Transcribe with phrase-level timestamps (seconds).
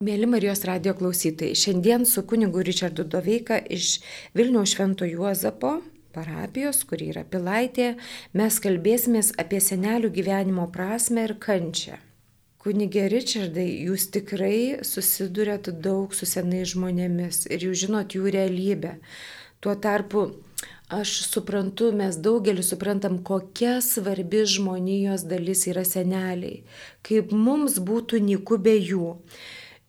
[0.00, 3.98] Mėly Marijos radio klausytojai, šiandien su kunigu Richardu Doveika iš
[4.32, 5.74] Vilniaus Švento Juozapo
[6.16, 7.90] parapijos, kuri yra Pilaitė,
[8.32, 12.00] mes kalbėsimės apie senelių gyvenimo prasme ir kančią.
[12.64, 18.96] Kunigė Richardai, jūs tikrai susidurėt daug su senais žmonėmis ir jūs žinot jų realybę.
[19.60, 20.30] Tuo tarpu
[20.88, 26.62] aš suprantu, mes daugelis suprantam, kokia svarbi žmonijos dalis yra seneliai,
[27.04, 29.18] kaip mums būtų niku be jų.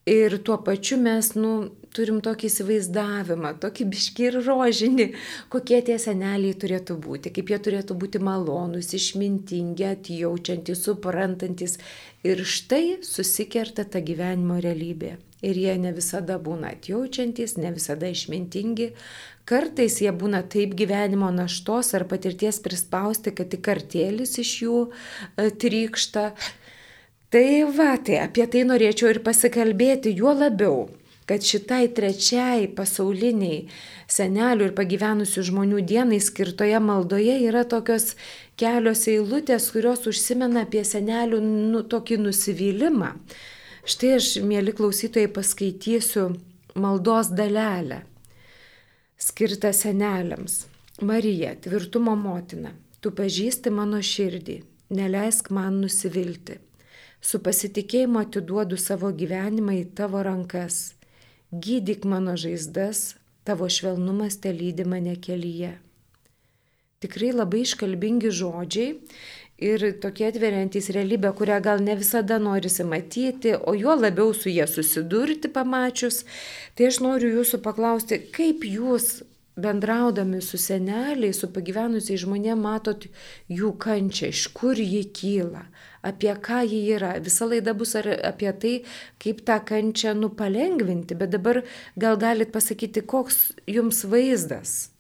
[0.10, 5.06] Ir tuo pačiu mes, nu, turim tokį įsivaizdavimą, tokį biškį ir rožinį,
[5.54, 11.78] kokie tie seneliai turėtų būti, kaip jie turėtų būti malonūs, išmintingi, atjaučiantys, suprantantis.
[12.26, 15.20] Ir štai susikerta ta gyvenimo realybė.
[15.46, 18.92] Ir jie ne visada būna atjaučiantys, ne visada išmintingi.
[19.50, 25.50] Kartais jie būna taip gyvenimo naštos ar patirties prispausti, kad tik kartėlis iš jų e,
[25.50, 26.28] trykšta.
[27.32, 30.90] Tai va, tai apie tai norėčiau ir pasikalbėti, juo labiau,
[31.24, 33.62] kad šitai trečiai pasauliniai
[34.12, 38.18] senelių ir pagyvenusių žmonių dienai skirtoje maldoje yra tokios
[38.60, 43.14] kelios eilutės, kurios užsimena apie senelių nu, tokį nusivylimą.
[43.88, 46.26] Štai aš, mėly klausytojai, paskaitysiu
[46.76, 48.02] maldos dalelę,
[49.16, 50.66] skirtą seneliams.
[51.00, 54.58] Marija, tvirtumo motina, tu pažįsti mano širdį,
[55.00, 56.60] neleisk man nusivilti
[57.22, 60.96] Su pasitikėjimu atiduodu savo gyvenimą į tavo rankas.
[61.54, 65.76] Gydyk mano žaizdas, tavo švelnumas te lydi mane kelyje.
[67.02, 68.90] Tikrai labai iškalbingi žodžiai
[69.62, 74.66] ir tokie atveriantys realybę, kurią gal ne visada norisi matyti, o juo labiau su jie
[74.70, 76.24] susidurti pamačius.
[76.74, 79.22] Tai aš noriu jūsų paklausti, kaip jūs
[79.56, 83.08] bendraudami su seneliais, su pagyvenusiais žmonėmis matot
[83.52, 85.66] jų kančią, iš kur ji kyla,
[86.08, 87.18] apie ką ji yra.
[87.24, 88.76] Visa laida bus apie tai,
[89.22, 91.64] kaip tą kančią nupalengvinti, bet dabar
[91.98, 94.92] gal galit pasakyti, koks jums vaizdas.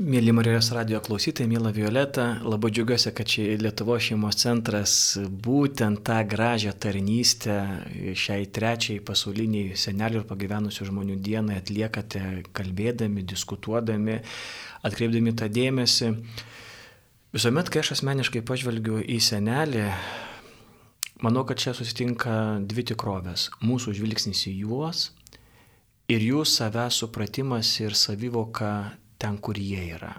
[0.00, 4.92] Mėly Marijos radio klausytojai, mėla Violeta, labai džiugiuosi, kad čia Lietuvo šeimos centras
[5.44, 7.56] būtent tą gražią tarnystę
[8.16, 12.22] šiai trečiai pasauliniai senelių ir pagyvenusių žmonių dienai atliekate,
[12.56, 14.16] kalbėdami, diskutuodami,
[14.88, 16.08] atkreipdami tą dėmesį.
[17.36, 19.84] Visuomet, kai aš asmeniškai pažvelgiu į senelį,
[21.20, 23.50] manau, kad čia susitinka dvi tikrovės.
[23.60, 25.10] Mūsų žvilgsnis į juos
[26.08, 30.14] ir jų savęs supratimas ir savivoka ten, kur jie yra.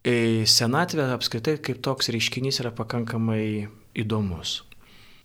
[0.00, 3.68] E, senatvė apskritai kaip toks reiškinys yra pakankamai
[4.00, 4.60] įdomus.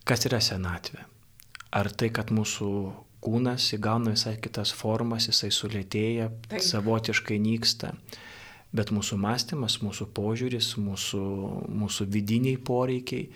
[0.06, 1.06] Kas yra senatvė?
[1.75, 2.69] Ar tai, kad mūsų
[3.25, 6.61] kūnas įgauna visai kitas formas, jisai sulėtėja, Taip.
[6.61, 7.94] savotiškai nyksta,
[8.75, 11.23] bet mūsų mąstymas, mūsų požiūris, mūsų,
[11.81, 13.29] mūsų vidiniai poreikiai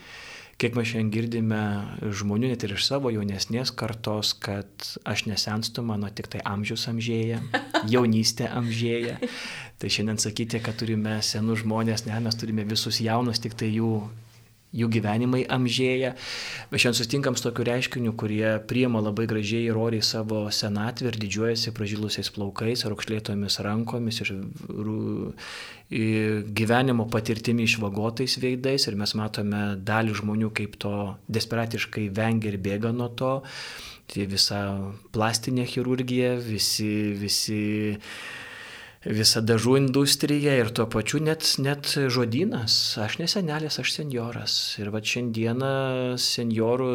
[0.60, 1.62] kiek mes šiandien girdime
[2.04, 7.40] žmonių, net ir iš savo jaunesnės kartos, kad aš nesenstu, mano tik tai amžius amžėja,
[7.94, 9.18] jaunystė amžėja.
[9.80, 13.94] Tai šiandien sakyti, kad turime senus žmonės, ne, mes turime visus jaunus, tik tai jų
[14.76, 16.14] jų gyvenimai amžėja.
[16.70, 21.20] Mes šiandien sustinkam su tokiu reiškiniu, kurie priema labai gražiai ir oriai savo senatvę ir
[21.24, 24.34] didžiuojasi pražilusiais plaukais, raukšlėtomis rankomis ir
[25.90, 30.96] gyvenimo patirtimi išvagotais veidais ir mes matome dalį žmonių, kaip to
[31.28, 33.40] desperatiškai vengia ir bėga nuo to.
[34.10, 34.60] Tai visa
[35.14, 37.60] plastinė chirurgija, visi, visi
[39.06, 42.98] visa dažų industrija ir tuo pačiu net, net žodynas.
[43.00, 44.54] Aš nesenelis, aš senjoras.
[44.82, 46.90] Ir va šiandieną senjorų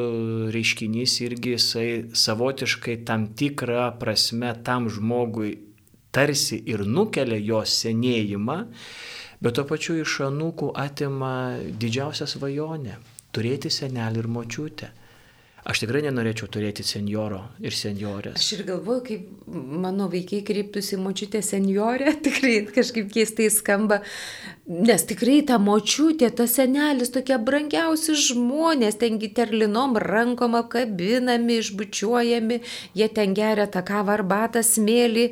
[0.54, 5.56] reiškinys irgi jisai savotiškai tam tikrą prasme tam žmogui
[6.14, 8.58] tarsi ir nukelia jo senėjimą,
[9.42, 13.00] bet tuo pačiu iš anūkų atima didžiausią svajonę-
[13.34, 14.92] turėti senelį ir močiutę.
[15.64, 18.36] Aš tikrai nenorėčiau turėti senjoro ir senjorės.
[18.36, 24.02] Aš ir galvoju, kaip mano vaikai kreiptųsi močiutė senjorė, tikrai kažkaip keistai skamba,
[24.68, 32.60] nes tikrai ta močiutė, tas senelis, tokie brangiausi žmonės, tengi terlinom rankom apkabinami, išbučiuojami,
[33.00, 35.30] jie ten geria tą kavą arbatą, smėlį,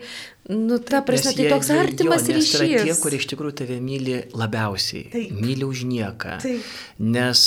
[0.52, 2.60] Nu, ta prasme, tai toks artimas jo, ryšys.
[2.60, 5.08] Tai yra tie, kurie iš tikrųjų tave myli labiausiai.
[5.12, 5.34] Taip.
[5.40, 6.38] Myli už nieką.
[6.44, 6.70] Taip.
[7.16, 7.43] Nes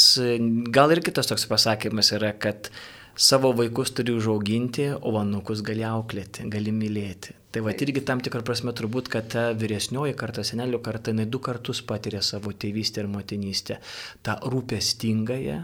[0.76, 2.72] gal ir kitas toks pasakymas yra, kad
[3.16, 7.36] savo vaikus turi užauginti, o anukus gali auklėti, gali mylėti.
[7.56, 11.40] Tai va irgi tam tikrą prasme turbūt, kad ta vyresnioji karta, senelio karta, jinai du
[11.40, 13.80] kartus patiria savo tėvystę ir motinystę.
[14.28, 15.62] Ta rūpestingąją,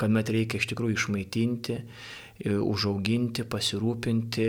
[0.00, 1.78] kuomet reikia iš tikrųjų išmaitinti
[2.44, 4.48] užauginti, pasirūpinti,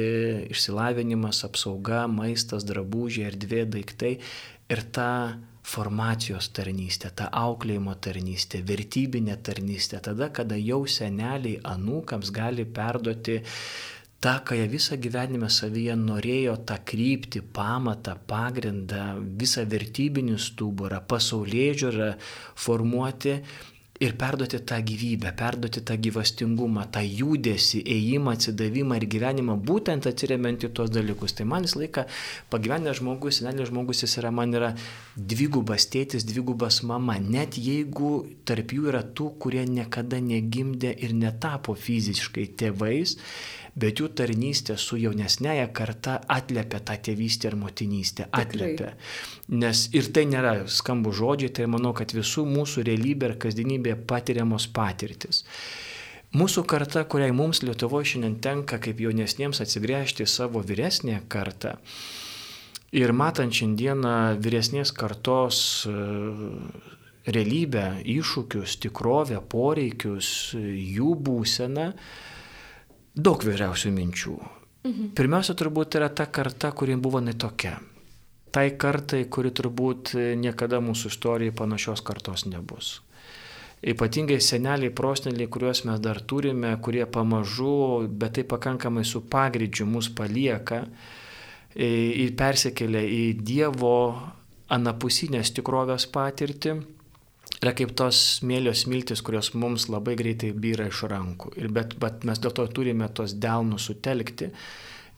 [0.51, 4.17] išsilavinimas, apsauga, maistas, drabužiai, erdvė, daiktai
[4.71, 5.11] ir tą
[5.67, 13.41] formacijos tarnystė, ta auklėjimo tarnystė, vertybinė tarnystė, tada, kada jau seneliai anūkams gali perduoti
[14.23, 21.73] tą, ką jie visą gyvenimą savyje norėjo, tą kryptį, pamatą, pagrindą, visą vertybinį stuburą, pasaulyje
[21.83, 22.11] žiūrą
[22.55, 23.37] formuoti
[23.99, 30.65] ir perduoti tą gyvybę, perduoti tą gyvastingumą, tą judesi, ėjimą, atsidavimą ir gyvenimą, būtent atsiriamant
[30.67, 31.33] į tuos dalykus.
[31.37, 32.05] Tai man visą laiką
[32.53, 34.73] pagyvenęs žmogus, senelis žmogus, jis yra, man yra
[35.17, 38.13] dvigubas tėtis, dvigubas mama, net jeigu
[38.47, 43.17] tarp jų yra tų, kurie niekada negimdė ir netapo fiziškai tėvais,
[43.77, 48.93] bet jų tarnystė su jaunesnėje karta atliepia tą tėvystę ir motinystę, atliepia.
[49.53, 54.69] Nes ir tai nėra skambų žodžiai, tai manau, kad visų mūsų realybė ir kasdienybė patiriamos
[54.73, 55.43] patirtis.
[56.37, 61.77] Mūsų karta, kuriai mums Lietuvoje šiandien tenka kaip jaunesniems atsigręžti savo vyresnę kartą
[62.95, 65.93] ir matant šiandieną vyresnės kartos e,
[67.27, 71.91] realybę, iššūkius, tikrovę, poreikius, jų būseną,
[73.17, 74.37] daug vyriausių minčių.
[74.87, 75.11] Mhm.
[75.17, 77.77] Pirmiausia, turbūt yra ta karta, kuri buvo netokia.
[78.51, 83.01] Tai kartai, kuri turbūt niekada mūsų istorijai panašios kartos nebus.
[83.85, 90.09] Ypatingai seneliai, prosneliai, kuriuos mes dar turime, kurie pamažu, bet tai pakankamai su pagridžiu mus
[90.09, 90.85] palieka
[91.75, 93.99] ir persikelia į Dievo
[94.73, 96.79] anapusinės tikrovės patirtį
[97.61, 101.55] yra kaip tos smėlio smiltis, kurios mums labai greitai byra iš rankų.
[101.57, 104.51] Ir bet, bet mes dėl to turime tos delnus sutelkti,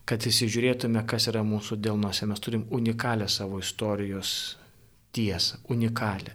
[0.10, 2.26] kad įsižiūrėtume, kas yra mūsų delnuose.
[2.30, 4.34] Mes turim unikalią savo istorijos
[5.14, 6.34] tiesą, unikalią.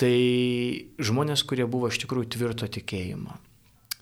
[0.00, 0.16] Tai
[0.96, 3.36] žmonės, kurie buvo iš tikrųjų tvirto tikėjimo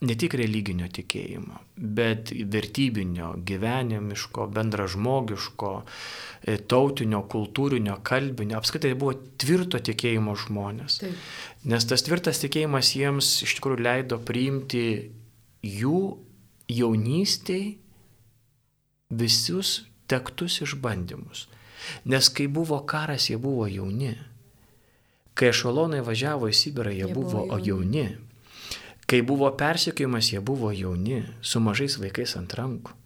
[0.00, 1.58] ne tik religinio tikėjimo,
[1.98, 5.72] bet vertybinio, gyvenimiško, bendražmogiško,
[6.42, 11.00] e, tautinio, kultūrinio, kalbinio, apskritai buvo tvirto tikėjimo žmonės.
[11.02, 11.26] Taip.
[11.72, 14.86] Nes tas tvirtas tikėjimas jiems iš tikrųjų leido priimti
[15.66, 16.00] jų
[16.70, 17.66] jaunystėj
[19.18, 21.48] visus tektus išbandymus.
[22.04, 24.14] Nes kai buvo karas, jie buvo jauni.
[25.38, 28.04] Kai ešalonai važiavo į Sibirą, jie, jie buvo, buvo jauni.
[28.06, 28.27] jauni.
[29.08, 32.96] Kai buvo persikėjimas, jie buvo jauni, su mažais vaikais ant rankų.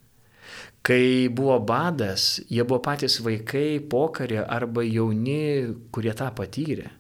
[0.83, 6.91] Kai buvo badas, jie buvo patys vaikai pokarė arba jauni, kurie tą patyrė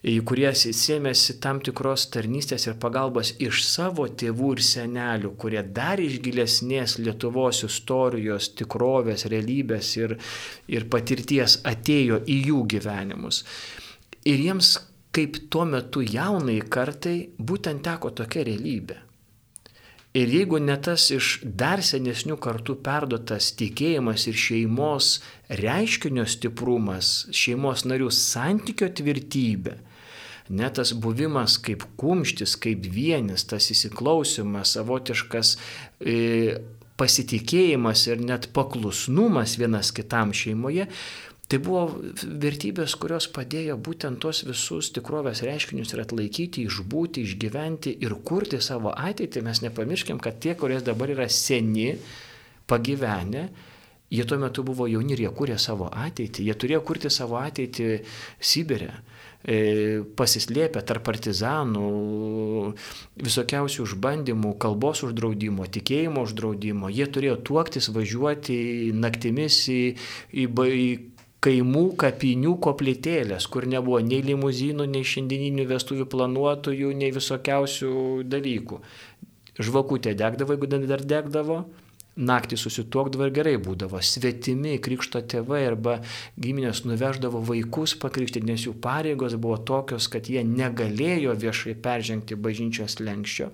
[0.00, 6.20] kurie sėmėsi tam tikros tarnystės ir pagalbos iš savo tėvų ir senelių, kurie dar iš
[6.24, 10.16] gilesnės Lietuvos istorijos, tikrovės, realybės ir,
[10.68, 13.44] ir patirties atėjo į jų gyvenimus.
[14.24, 14.78] Ir jiems
[15.14, 18.98] kaip tuo metu jaunai kartai būtent teko tokia realybė.
[20.10, 25.10] Ir jeigu ne tas iš dar senesnių kartų perduotas tikėjimas ir šeimos
[25.60, 29.76] reiškinio stiprumas, šeimos narių santykio tvirtybė,
[30.50, 35.54] net tas buvimas kaip kumštis, kaip vienis, tas įsiklausimas, savotiškas
[36.02, 36.58] e,
[36.98, 40.90] pasitikėjimas ir net paklusnumas vienas kitam šeimoje,
[41.50, 41.80] Tai buvo
[42.22, 48.92] vertybės, kurios padėjo būtent tos visus tikrovės reiškinius ir atlaikyti, išbūti, išgyventi ir kurti savo
[48.94, 49.42] ateitį.
[49.48, 51.88] Mes nepamirškim, kad tie, kurie dabar yra seni,
[52.70, 53.48] pagyvenę,
[54.10, 56.46] jie tuo metu buvo jauni ir jie kūrė savo ateitį.
[56.48, 57.88] Jie turėjo kurti savo ateitį
[58.42, 58.90] Sibirė
[59.42, 61.90] e, pasislėpę tarp partizanų,
[63.22, 66.90] visokiausių užbandymų, kalbos uždraudimo, tikėjimo uždraudimo.
[66.90, 68.58] Jie turėjo tuoktis, važiuoti
[68.98, 69.80] naktimis į,
[70.34, 70.88] į, į
[71.44, 77.92] kaimų kapinių koplytėlės, kur nebuvo nei limuzinų, nei šiandieninių vestuvių planuotojų, nei visokiausių
[78.28, 78.80] dalykų.
[79.60, 81.62] Žvakutė degdavo, jeigu dar degdavo,
[82.20, 84.00] naktį susituokdavo ir gerai būdavo.
[84.04, 85.98] Svetimi krikšto tėvai arba
[86.36, 93.00] giminės nuveždavo vaikus pakrikštyti, nes jų pareigos buvo tokios, kad jie negalėjo viešai peržengti bažnyčios
[93.00, 93.50] lenkščio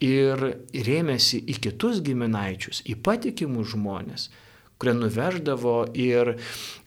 [0.00, 4.30] ir rėmėsi į kitus giminaičius, į patikimus žmonės
[4.80, 6.32] kurie nuveždavo ir,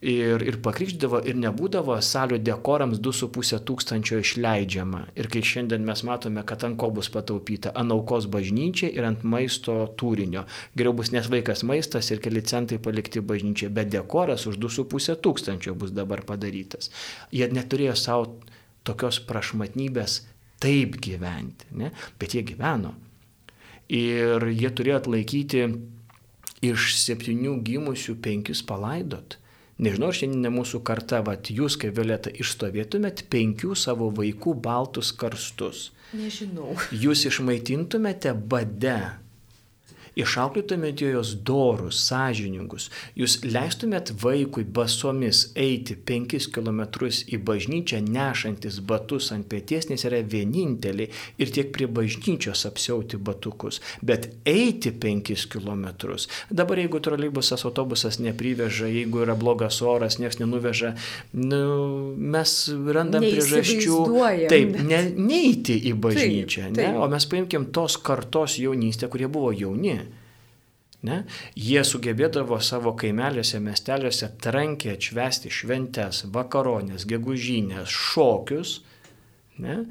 [0.02, 5.04] ir, ir pakrikždavo ir nebūdavo salių dekorams 2,5 tūkstančio išleidžiama.
[5.20, 9.22] Ir kai šiandien mes matome, kad ant ko bus pataupyta, ant aukos bažnyčiai ir ant
[9.22, 10.48] maisto turinio.
[10.74, 15.94] Geriau bus nesveikas maistas ir keli centai palikti bažnyčiai, bet dekoras už 2,5 tūkstančio bus
[15.94, 16.90] dabar padarytas.
[17.30, 18.32] Jie neturėjo savo
[18.88, 20.24] tokios prašmatnybės
[20.64, 21.94] taip gyventi, ne?
[22.20, 22.96] bet jie gyveno.
[23.94, 25.68] Ir jie turėjo atlaikyti
[26.64, 29.38] iš septynių gimusių penkis palaidot.
[29.84, 35.88] Nežinau, šiandien mūsų karta, vat, jūs kaip Violeta išstovėtumėt penkių savo vaikų baltus karstus.
[36.14, 36.76] Nežinau.
[36.94, 39.00] Jūs išmaitintumėte bade.
[40.20, 42.90] Išauklėtumėte juos dorus, sąžiningus,
[43.20, 50.22] jūs leistumėt vaikui basomis eiti penkis kilometrus į bažnyčią, nešantis batus ant pėties, nes yra
[50.22, 51.10] vieninteliai
[51.42, 56.30] ir tiek prie bažnyčios apsiauti batukus, bet eiti penkis kilometrus.
[56.54, 60.94] Dabar jeigu troleibusas, autobusas nepriveža, jeigu yra blogas oras, niekas nenuveža,
[61.40, 61.64] nu,
[62.18, 62.56] mes
[62.94, 64.02] randam priežasčių.
[64.52, 66.94] Taip, ne, neiti į bažnyčią, taip, taip.
[66.94, 67.00] Ne?
[67.00, 70.03] o mes paimkim tos kartos jaunystę, kurie buvo jauni.
[71.04, 71.24] Ne?
[71.60, 78.78] Jie sugebėdavo savo kaimelėse, miesteliuose trankiai atšvesti šventes, vakaronės, gegužinės, šokius.
[79.64, 79.84] Ne?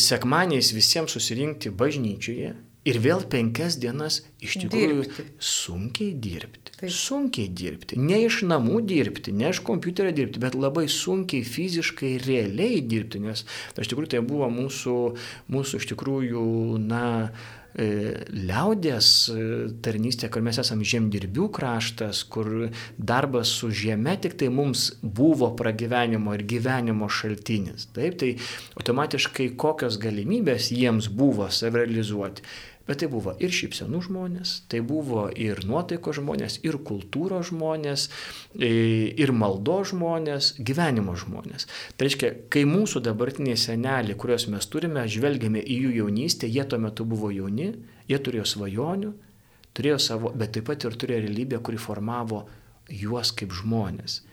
[0.00, 2.56] Sekmaniais visiems susirinkti bažnyčioje
[2.88, 5.26] ir vėl penkias dienas iš tikrųjų dirbti.
[5.44, 6.72] sunkiai dirbti.
[6.80, 6.90] Taip.
[6.96, 8.00] Sunkiai dirbti.
[8.00, 13.44] Ne iš namų dirbti, ne iš kompiuterio dirbti, bet labai sunkiai fiziškai, realiai dirbti, nes
[13.76, 14.98] iš tikrųjų tai buvo mūsų,
[15.52, 16.44] mūsų iš tikrųjų,
[16.88, 19.42] na, E, liaudės e,
[19.84, 26.34] tarnystė, kur mes esame žemdirbių kraštas, kur darbas su žeme tik tai mums buvo pragyvenimo
[26.34, 27.88] ir gyvenimo šaltinis.
[27.94, 28.32] Taip, tai
[28.80, 32.46] automatiškai kokios galimybės jiems buvo savirealizuoti.
[32.90, 38.08] Bet tai buvo ir šypsenų žmonės, tai buvo ir nuotaiko žmonės, ir kultūros žmonės,
[38.58, 41.68] ir maldo žmonės, gyvenimo žmonės.
[41.94, 46.80] Tai reiškia, kai mūsų dabartiniai seneliai, kuriuos mes turime, žvelgiame į jų jaunystę, jie tuo
[46.82, 47.68] metu buvo jauni,
[48.10, 49.12] jie turėjo svajonių,
[49.78, 52.42] turėjo savo, bet taip pat ir turėjo realybę, kuri formavo
[52.90, 54.24] juos kaip žmonės.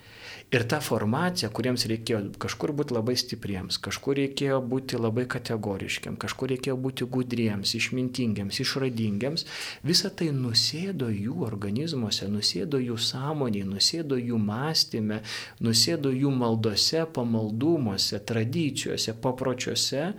[0.48, 6.54] Ir ta formacija, kuriems reikėjo kažkur būti labai stipriems, kažkur reikėjo būti labai kategoriškiam, kažkur
[6.54, 9.44] reikėjo būti gudriems, išmintingiams, išradingiams,
[9.84, 15.20] visa tai nusėdo jų organizmuose, nusėdo jų sąmonėje, nusėdo jų mąstymė,
[15.68, 20.14] nusėdo jų maldose, pamaldumuose, tradicijose, papročiuose.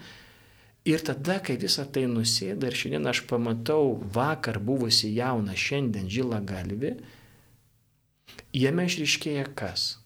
[0.88, 6.44] Ir tada, kai visa tai nusėda ir šiandien aš pamatau vakar buvusi jauną, šiandien žilą
[6.52, 6.98] galvį,
[8.52, 9.96] jame išriškėja kas?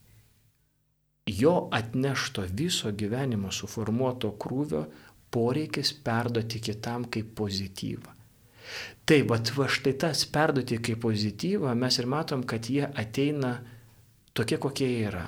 [1.26, 4.86] jo atnešto viso gyvenimo suformuoto krūvio
[5.32, 8.18] poreikis perduoti kitam kaip pozityvą.
[9.06, 13.56] Taip, bet va štai tas perduoti kaip pozityvą mes ir matom, kad jie ateina
[14.34, 15.24] tokie, kokie yra.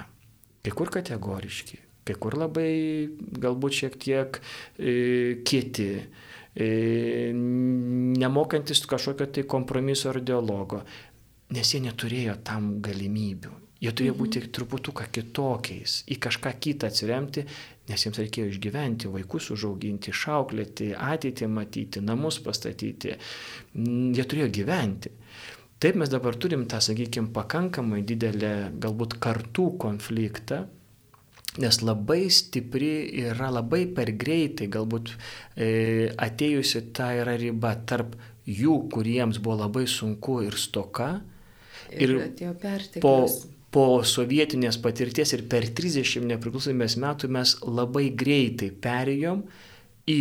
[0.64, 1.78] Kai kur kategoriški,
[2.08, 2.70] kai kur labai
[3.40, 4.38] galbūt šiek tiek
[4.78, 5.88] e, kieti,
[6.56, 6.68] e,
[7.34, 10.80] nemokantis kažkokio tai kompromiso ar dialogo,
[11.54, 13.60] nes jie neturėjo tam galimybių.
[13.84, 14.52] Jie turėjo būti mhm.
[14.56, 17.44] truputuką kitokiais, į kažką kitą atsiremti,
[17.90, 23.18] nes jiems reikėjo išgyventi, vaikus užauginti, išauklėti, ateitį matyti, namus pastatyti.
[23.76, 25.12] Mm, jie turėjo gyventi.
[25.82, 30.62] Taip mes dabar turim tą, sakykime, pakankamai didelę galbūt kartų konfliktą,
[31.60, 32.94] nes labai stipri
[33.26, 35.68] yra labai per greitai galbūt e,
[36.16, 38.16] atėjusi ta yra riba tarp
[38.48, 41.18] jų, kuriems buvo labai sunku ir stoka.
[41.92, 43.14] Ir, ir po,
[43.74, 49.44] po sovietinės patirties ir per 30 nepriklausomybės metų mes labai greitai perėjom
[50.10, 50.20] į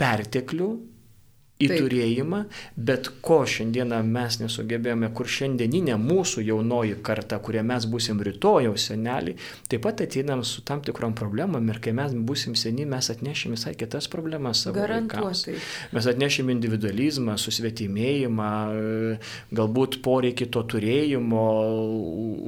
[0.00, 0.70] perteklių,
[1.56, 1.78] į Taip.
[1.80, 2.42] turėjimą,
[2.76, 9.38] bet ko šiandieną mes nesugebėjome, kur šiandieninė mūsų jaunoji karta, kurie mes busim rytojaus seneliai,
[9.70, 13.72] taip pat ateinam su tam tikrom problemom ir kai mes busim seni, mes atnešim visai
[13.78, 15.46] kitas problemas savo vaikams.
[15.96, 18.50] Mes atnešim individualizmą, susvetimėjimą,
[19.56, 21.46] galbūt poreikį to turėjimo,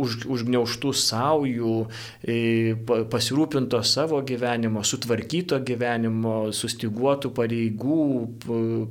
[0.04, 1.78] už, užgniauštų saujų,
[2.28, 8.04] e, pasirūpinto savo gyvenimo, sutvarkyto gyvenimo, sustiguotų pareigų,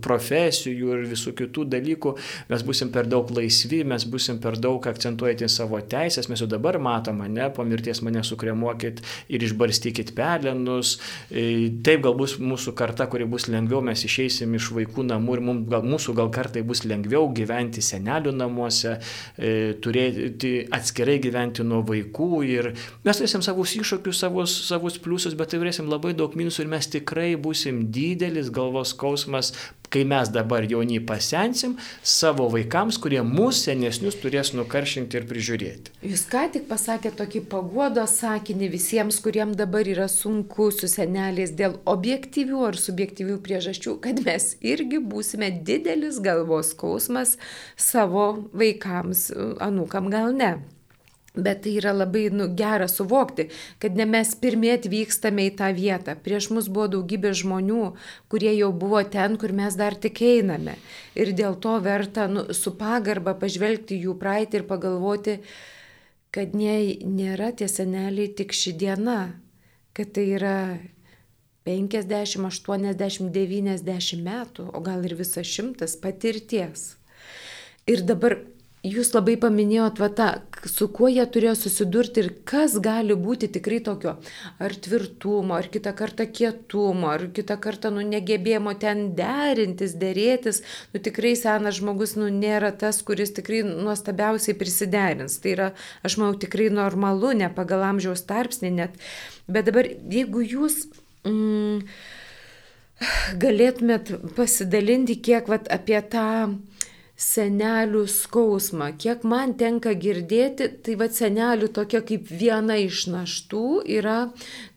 [0.08, 2.14] profesijų ir visų kitų dalykų,
[2.52, 6.80] mes busim per daug laisvi, mes busim per daug akcentuojantys savo teisės, mes jau dabar
[6.82, 9.02] matome, ne, po mirties mane sukremuokit
[9.34, 10.98] ir išbarstykit pelenus.
[11.30, 15.44] E, taip gal bus mūsų karta, kuri bus lengviau, mes išeisim iš vaikų namų ir
[15.50, 18.98] mums, gal, mūsų gal kartai bus lengviau gyventi senelių namuose,
[19.38, 22.72] e, turėti atskirai gyventi nuo vaikų ir
[23.06, 27.32] mes turėsim savus iššūkius, savus, savus pliusus, bet turėsim labai daug minusų ir mes tikrai
[27.40, 29.54] busim didelis galvos skausmas
[29.98, 35.96] kai mes dabar jauni pasensim, savo vaikams, kurie mūsų senesnius turės nukaršinti ir prižiūrėti.
[36.06, 41.80] Jūs ką tik pasakėte tokį paguodo sakinį visiems, kuriems dabar yra sunku su seneliais dėl
[41.90, 47.38] objektyvių ar subjektyvių priežasčių, kad mes irgi būsime didelis galvos skausmas
[47.76, 49.30] savo vaikams,
[49.64, 50.58] anūkam gal ne.
[51.38, 53.48] Bet tai yra labai nu, gera suvokti,
[53.82, 56.18] kad ne mes pirmie atvykstame į tą vietą.
[56.26, 57.84] Prieš mus buvo daugybė žmonių,
[58.32, 60.78] kurie jau buvo ten, kur mes dar tik einame.
[61.14, 65.40] Ir dėl to verta nu, su pagarba pažvelgti jų praeitį ir pagalvoti,
[66.34, 69.22] kad ne, nėra tie seneliai tik ši diena,
[69.98, 70.58] kad tai yra
[71.68, 76.96] 50, 80, 90 metų, o gal ir visas šimtas patirties.
[77.88, 78.40] Ir dabar
[78.86, 80.28] jūs labai paminėjot, va, tą,
[80.70, 84.16] su kuo jie turėjo susidurti ir kas gali būti tikrai tokio,
[84.64, 90.62] ar tvirtumo, ar kitą kartą kietumo, ar kitą kartą, nu, negebėjimo ten derintis, dėrėtis,
[90.94, 95.40] nu, tikrai senas žmogus, nu, nėra tas, kuris tikrai nuostabiausiai prisiderins.
[95.44, 95.72] Tai yra,
[96.08, 99.02] aš manau, tikrai normalu, ne pagal amžiaus tarpsnį net.
[99.50, 100.86] Bet dabar, jeigu jūs...
[101.28, 101.84] Mm,
[103.38, 106.24] galėtumėt pasidalinti kiek vat, apie tą
[107.18, 108.92] senelių skausmą.
[109.02, 113.66] Kiek man tenka girdėti, tai va senelių tokia kaip viena iš naštų
[113.98, 114.20] yra,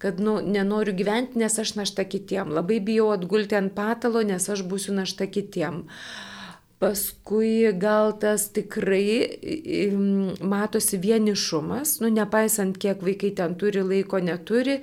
[0.00, 2.54] kad nu, nenoriu gyventi, nes aš našta kitiem.
[2.56, 5.84] Labai bijau atgulti ant patalo, nes aš būsiu našta kitiem.
[5.84, 6.29] Uh,
[6.80, 9.36] Paskui gal tas tikrai
[10.40, 14.78] matosi vienišumas, nu nepaisant kiek vaikai ten turi laiko, neturi,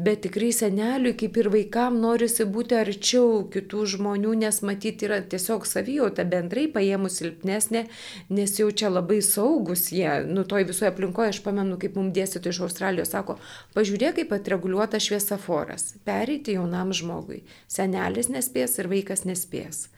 [0.00, 5.68] bet tikrai seneliui kaip ir vaikam norisi būti arčiau kitų žmonių, nes matyti yra tiesiog
[5.68, 7.84] savijauta bendrai paėmus silpnesnė,
[8.32, 12.48] nes jau čia labai saugus jie, nu toj visoje aplinkoje, aš pamenu, kaip mums dėstytų
[12.48, 13.36] iš Australijos, sako,
[13.76, 19.90] pažiūrėk, kaip atreguliuotas šviesaforas, pereiti jaunam žmogui, senelis nespės ir vaikas nespės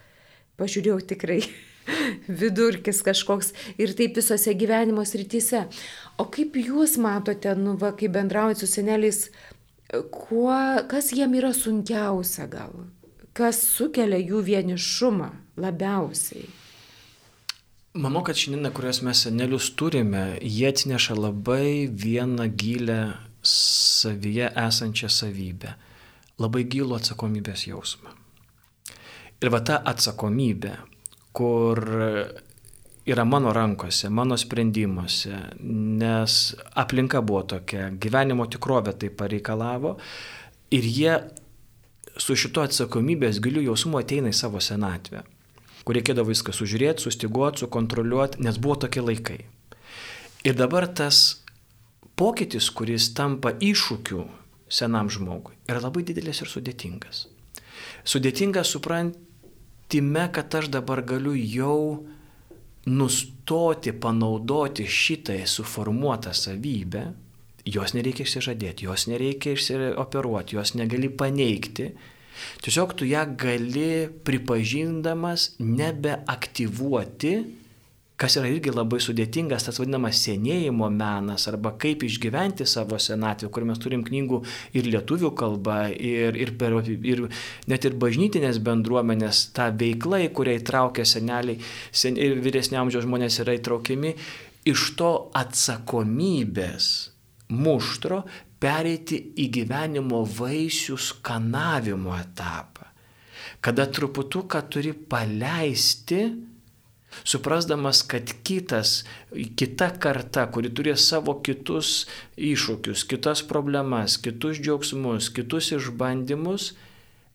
[0.61, 1.41] pažiūrėjau tikrai
[2.41, 5.65] vidurkis kažkoks ir taip visose gyvenimo srityse.
[6.19, 9.29] O kaip jūs matote, nu, va, kai bendraujate su seneliais,
[10.15, 10.59] kuo,
[10.91, 12.85] kas jiem yra sunkiausia gal?
[13.35, 16.47] Kas sukelia jų vienišumą labiausiai?
[17.95, 22.99] Manau, kad šiandien, kuriuos mes senelius turime, jie atneša labai vieną gilę
[23.47, 25.77] savyje esančią savybę.
[26.43, 28.24] Labai gilų atsakomybės jausmą.
[29.45, 30.73] Ir va ta atsakomybė,
[31.37, 31.81] kur
[33.05, 39.99] yra mano rankose, mano sprendimuose, nes aplinka buvo tokia, gyvenimo tikrovė tai pareikalavo
[40.73, 41.17] ir jie
[42.17, 45.21] su šito atsakomybės giliu jausmu ateina į savo senatvę,
[45.85, 49.43] kur reikėdavo viską sužiūrėti, sustiguoti, sukontroliuoti, nes buvo tokie laikai.
[50.45, 51.45] Ir dabar tas
[52.17, 54.25] pokytis, kuris tampa iššūkiu
[54.73, 57.27] senam žmogui, yra labai didelis ir sudėtingas.
[58.09, 59.21] Sudėtinga supranti
[59.95, 62.07] supratimė, kad aš dabar galiu jau
[62.87, 67.15] nustoti panaudoti šitai suformuotą savybę,
[67.65, 71.95] jos nereikia išsižadėti, jos nereikia išsioperuoti, jos negali paneigti.
[72.61, 77.35] Tiesiog tu ją gali pripažindamas nebeaktyvuoti
[78.25, 83.67] kas yra irgi labai sudėtingas, tas vadinamas senėjimo menas arba kaip išgyventi savo senatvę, kur
[83.69, 84.39] mes turim knygų
[84.81, 87.27] ir lietuvių kalba, ir, ir, per, ir
[87.69, 91.59] net ir bažnytinės bendruomenės, ta veikla, į kurią įtraukia seneliai
[91.93, 94.15] sen, ir vyresniamžiaus žmonės yra įtraukiami,
[94.73, 96.89] iš to atsakomybės
[97.53, 98.23] muštro
[98.65, 102.89] pereiti į gyvenimo vaisių skanavimo etapą,
[103.61, 106.25] kada truputuką turi paleisti,
[107.23, 109.05] suprasdamas, kad kitas,
[109.57, 112.05] kita karta, kuri turės savo kitus
[112.37, 116.73] iššūkius, kitas problemas, kitus džiaugsmus, kitus išbandymus,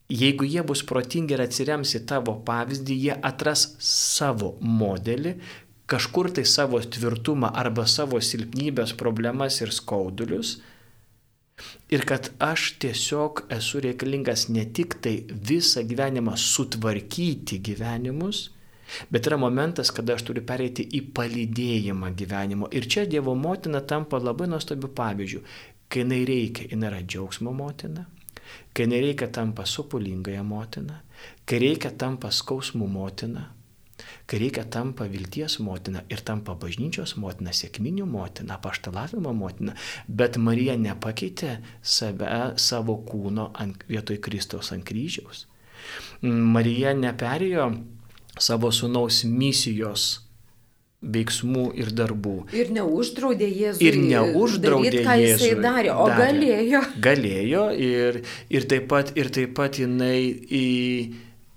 [0.09, 5.37] jeigu jie bus protingi ir atsirems į tavo pavyzdį, jie atras savo modelį,
[5.89, 10.59] kažkur tai savo tvirtumą arba savo silpnybės, problemas ir skaudulius.
[11.91, 15.15] Ir kad aš tiesiog esu reikalingas ne tik tai
[15.49, 18.45] visą gyvenimą sutvarkyti gyvenimus,
[19.10, 22.69] Bet yra momentas, kada aš turiu pereiti į palydėjimą gyvenimo.
[22.75, 25.43] Ir čia Dievo motina tampa labai nuostabiu pavyzdžiu.
[25.89, 28.08] Kai jinai reikia, jinai yra džiaugsmo motina.
[28.73, 30.99] Kai jinai reikia, tampa supulingąją motiną.
[31.45, 33.49] Kai reikia, tampa skausmų motina.
[34.30, 39.75] Kai reikia, tampa vilties motina ir tampa bažnyčios motina, sėkminių motina, paštalavimo motina.
[40.08, 42.30] Bet Marija nepakeitė save,
[42.62, 45.47] savo kūno ant, vietoj Kristaus ant kryžiaus.
[46.21, 47.69] Marija neperėjo
[48.37, 50.19] savo sunaus misijos
[50.99, 52.35] veiksmų ir darbų.
[52.55, 53.87] Ir neuždraudė Jėzui.
[53.87, 55.47] Ir neuždraudė daryt, ką Jėzui.
[55.53, 56.19] Jisai darė, o darė.
[56.25, 56.81] galėjo.
[57.05, 60.65] Galėjo ir, ir, taip pat, ir taip pat jinai į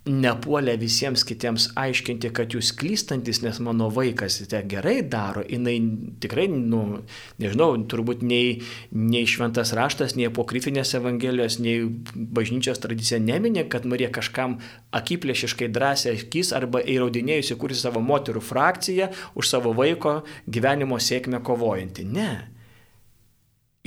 [0.09, 5.77] nepuolė visiems kitiems aiškinti, kad jūs klystantis, nes mano vaikas tai gerai daro, jinai
[6.23, 7.03] tikrai, nu,
[7.43, 8.57] nežinau, turbūt nei,
[8.91, 14.59] nei šventas raštas, nei apokrifinės evangelijos, nei bažnyčios tradicija neminė, kad Marija kažkam
[14.97, 22.09] akiplėšiškai drąsiai akis arba įraudinėjusi kurti savo moterų frakciją už savo vaiko gyvenimo sėkmę kovojanti.
[22.11, 22.52] Ne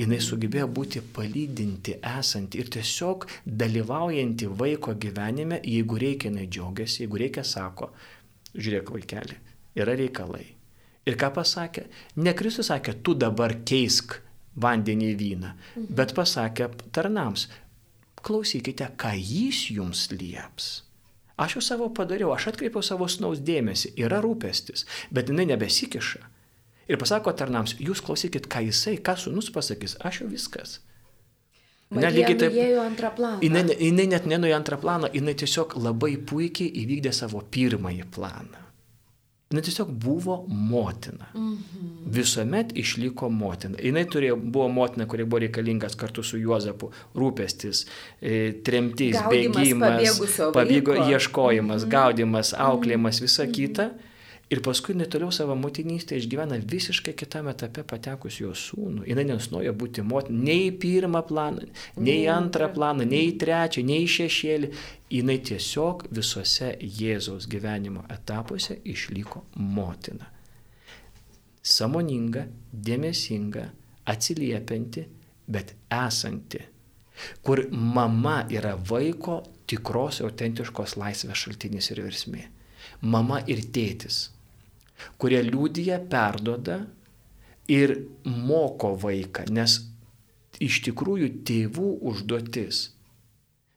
[0.00, 7.20] jinai sugebėjo būti palydinti, esanti ir tiesiog dalyvaujanti vaiko gyvenime, jeigu reikia, jinai džiaugiasi, jeigu
[7.22, 7.90] reikia, sako,
[8.54, 9.40] žiūrėk vaikeli,
[9.80, 10.44] yra reikalai.
[11.06, 11.86] Ir ką pasakė?
[12.18, 14.18] Ne Kristus sakė, tu dabar keisk
[14.58, 17.46] vandenį į vyną, bet pasakė tarnams,
[18.26, 20.70] klausykite, ką jis jums lieps.
[21.40, 26.24] Aš jau savo padariau, aš atkreipiau savo snaus dėmesį, yra rūpestis, bet jinai nebesikiša.
[26.86, 30.78] Ir pasako tarnams, jūs klausykit, ką jisai, ką sunus pasakys, aš jau viskas.
[31.90, 32.54] Ne, lygiai taip.
[32.54, 33.42] Jie antrą planą.
[33.46, 38.62] Jinai, jinai net nenuėjo antrą planą, jinai tiesiog labai puikiai įvykdė savo pirmąjį planą.
[39.54, 41.28] Jis tiesiog buvo motina.
[41.34, 42.10] Mhm.
[42.10, 43.78] Visuomet išliko motina.
[43.78, 46.90] Jis turėjo, buvo motina, kuri buvo reikalingas kartu su Juozapu.
[47.14, 47.84] Rūpestis,
[48.20, 51.90] e, tremtis, gaudimas, bėgimas, pabėgo ieškojimas, mhm.
[51.90, 53.54] gaudimas, auklėjimas, visa mhm.
[53.60, 53.90] kita.
[54.46, 59.02] Ir paskui netoliau savo motinystę išgyvena visiškai kitame etape patekus jo sūnų.
[59.08, 61.64] Jis nenustojo būti motina nei į pirmą planą,
[61.98, 64.68] nei į antrą planą, nei į trečią, nei į šešėlį.
[65.16, 70.30] Jis tiesiog visuose Jėzaus gyvenimo etapuose išliko motina.
[71.66, 73.66] Samoninga, dėmesinga,
[74.06, 75.08] atsiliepianti,
[75.50, 76.62] bet esanti.
[77.42, 82.46] Kur mama yra vaiko tikros, autentiškos laisvės šaltinis ir versmė.
[83.02, 84.35] Mama ir tėtis
[85.20, 86.82] kurie liūdija, perdoda
[87.68, 89.80] ir moko vaiką, nes
[90.62, 92.86] iš tikrųjų tėvų užduotis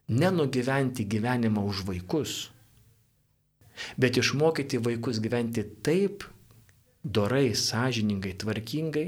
[0.09, 2.37] nenugyventi gyvenimą už vaikus,
[3.97, 6.25] bet išmokyti vaikus gyventi taip
[7.03, 9.07] dorai, sąžiningai, tvarkingai,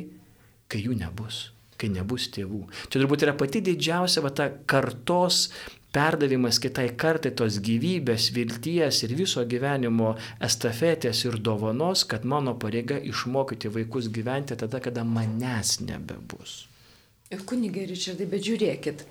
[0.71, 1.50] kai jų nebus,
[1.82, 2.63] kai nebus tėvų.
[2.88, 5.50] Čia turbūt yra pati didžiausia va ta kartos
[5.91, 12.99] perdavimas kitai kartai tos gyvybės, vilties ir viso gyvenimo estafetės ir dovanos, kad mano pareiga
[12.99, 16.62] išmokyti vaikus gyventi tada, kada manęs nebebus.
[17.47, 19.04] Kunigė Ričardai, bet žiūrėkit,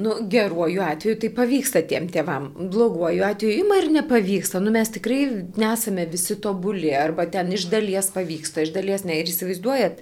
[0.00, 5.18] nu, geruoju atveju tai pavyksta tiem tėvam, bloguoju atveju ima ir nepavyksta, nu mes tikrai
[5.60, 9.18] nesame visi tobuli, arba ten iš dalies pavyksta, iš dalies ne.
[9.20, 10.00] Ir įsivaizduojat,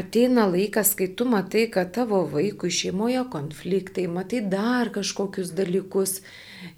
[0.00, 6.20] ateina laikas, kai tu matai, kad tavo vaikui šeimoje konfliktai, matai dar kažkokius dalykus,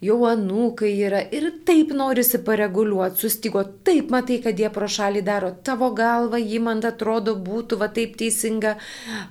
[0.04, 5.50] jau anūkai yra ir taip norisi pareguliuoti, sustygo, taip matai, kad jie pro šalį daro,
[5.64, 8.76] tavo galva jį man atrodo būtų va taip teisinga,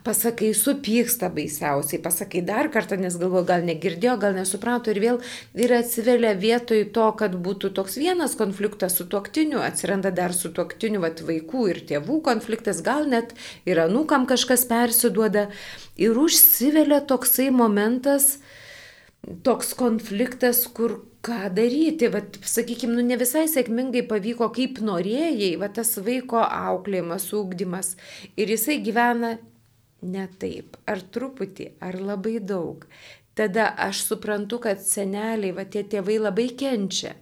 [0.06, 5.21] pasakai, supyksta baisiausiai, pasakai dar kartą, nes galvo gal negirdėjo, gal nesuprato ir vėl
[5.58, 11.02] ir atsivelia vietoj to, kad būtų toks vienas konfliktas su tuoktiniu, atsiranda dar su tuoktiniu
[11.04, 13.34] va, vaikų ir tėvų konfliktas, gal net
[13.69, 15.47] ir anūkam kažkas persiduoda
[15.99, 18.37] ir užsivelia toksai momentas,
[19.43, 25.67] toks konfliktas, kur ką daryti, vat, sakykime, nu ne visai sėkmingai pavyko, kaip norėjai, va
[25.75, 27.93] tas vaiko auklėjimas, ūkdymas
[28.39, 29.35] ir jisai gyvena
[30.01, 32.87] ne taip, ar truputį, ar labai daug.
[33.35, 37.13] Tada aš suprantu, kad seneliai, va tie tėvai labai kenčia.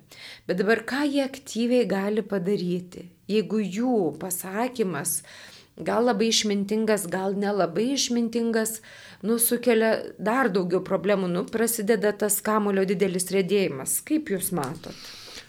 [0.50, 7.38] Bet dabar ką jie aktyviai gali padaryti, jeigu jų pasakymas, uh, gal labai išmintingas, gal
[7.38, 8.80] nelabai išmintingas,
[9.22, 14.02] nu, sukelia dar daugiau problemų, nu, prasideda tas kamulio didelis rėdėjimas.
[14.08, 15.08] Kaip Jūs matot?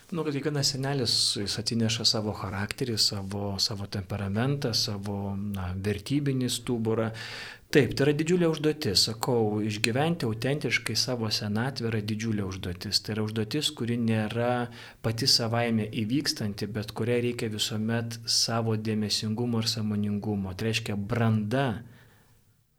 [0.09, 7.11] Nu, kad kiekvienas senelis jis atsineša savo charakterį, savo, savo temperamentą, savo na, vertybinį stuburą.
[7.69, 13.03] Taip, tai yra didžiulė užduotis, sakau, išgyventi autentiškai savo senatvę yra didžiulė užduotis.
[13.05, 14.71] Tai yra užduotis, kuri nėra
[15.05, 20.55] pati savaime įvykstanti, bet kuriai reikia visuomet savo dėmesingumo ir samoningumo.
[20.57, 21.67] Tai reiškia branda,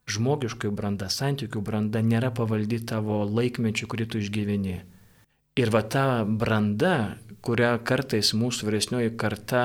[0.09, 4.79] žmogiškai branda, santykių branda nėra pavaldi tavo laikmečių, kurį tu išgyveni.
[5.61, 6.95] Ir va ta branda,
[7.45, 9.63] kurią kartais mūsų vyresnioji karta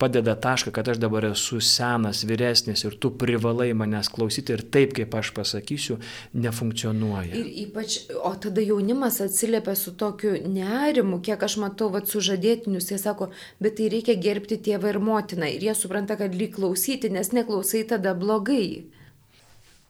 [0.00, 4.94] padeda tašką, kad aš dabar esu senas, vyresnis ir tu privalai manęs klausyti ir taip,
[4.96, 5.98] kaip aš pasakysiu,
[6.32, 7.34] nefunkcionuoja.
[7.36, 13.00] Ir ypač, o tada jaunimas atsiliepia su tokiu nerimu, kiek aš matau, vad sužadėtinius, jie
[13.02, 13.30] sako,
[13.62, 15.50] bet tai reikia gerbti tėvą ir motiną.
[15.52, 18.88] Ir jie supranta, kad lyg klausyti, nes neklausai tada blogai.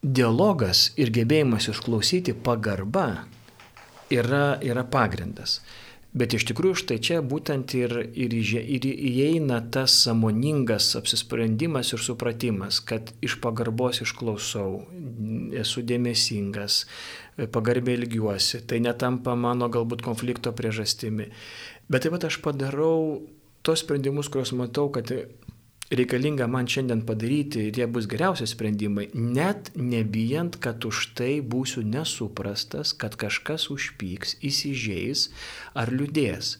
[0.03, 3.23] Dialogas ir gebėjimas išklausyti pagarba
[4.11, 5.61] yra, yra pagrindas.
[6.13, 12.77] Bet iš tikrųjų štai čia būtent ir, ir, ir įeina tas samoningas apsisprendimas ir supratimas,
[12.85, 14.83] kad iš pagarbos išklausau,
[15.57, 16.83] esu dėmesingas,
[17.55, 21.31] pagarbiai ilgiuosi, tai netampa mano galbūt konflikto priežastimi.
[21.89, 23.23] Bet taip pat aš padarau
[23.65, 25.09] tos sprendimus, kuriuos matau, kad
[25.99, 31.83] reikalinga man šiandien padaryti ir jie bus geriausi sprendimai, net nebijant, kad už tai būsiu
[31.87, 35.27] nesuprastas, kad kažkas užpyks, įsižeis
[35.77, 36.57] ar liūdės.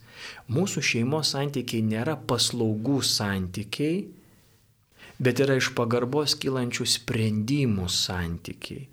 [0.54, 4.06] Mūsų šeimos santykiai nėra paslaugų santykiai,
[5.24, 8.88] bet yra iš pagarbos kylančių sprendimų santykiai.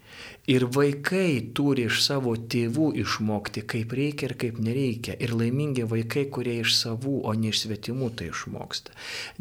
[0.50, 5.14] Ir vaikai turi iš savo tėvų išmokti, kaip reikia ir kaip nereikia.
[5.22, 8.94] Ir laimingi vaikai, kurie iš savų, o ne iš svetimų tai išmoksta.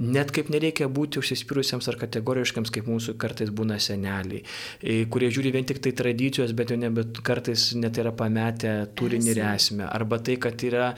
[0.03, 4.43] Net kaip nereikia būti užsispyrusiems ar kategoriškiams, kaip mūsų kartais būna seneliai,
[4.83, 9.33] e, kurie žiūri vien tik tai tradicijos, bet jau nebet kartais net yra pametę turinį
[9.33, 9.87] ir esmę.
[9.89, 10.91] Arba tai, kad yra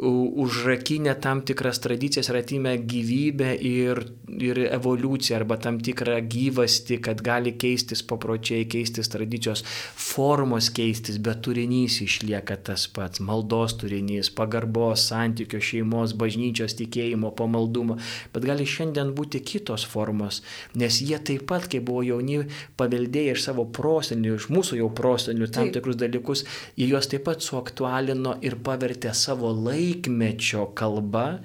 [0.00, 4.00] užrakinę tam tikras tradicijas ir atimę gyvybę ir,
[4.38, 9.64] ir evoliuciją, arba tam tikrą gyvastį, kad gali keistis papročiai, keistis tradicijos bažnyčios
[9.96, 17.98] formos keistis, bet turinys išlieka tas pats- maldos turinys, pagarbos, santykio šeimos, bažnyčios tikėjimo, pamaldumo,
[18.32, 20.42] bet gali šiandien būti kitos formos,
[20.74, 22.46] nes jie taip pat, kai buvo jauni,
[22.76, 25.74] paveldėję iš savo prosenių, iš mūsų jau prosenių tam taip.
[25.74, 26.44] tikrus dalykus,
[26.76, 31.40] jie juos taip pat suaktualino ir pavertė savo laikmečio kalba.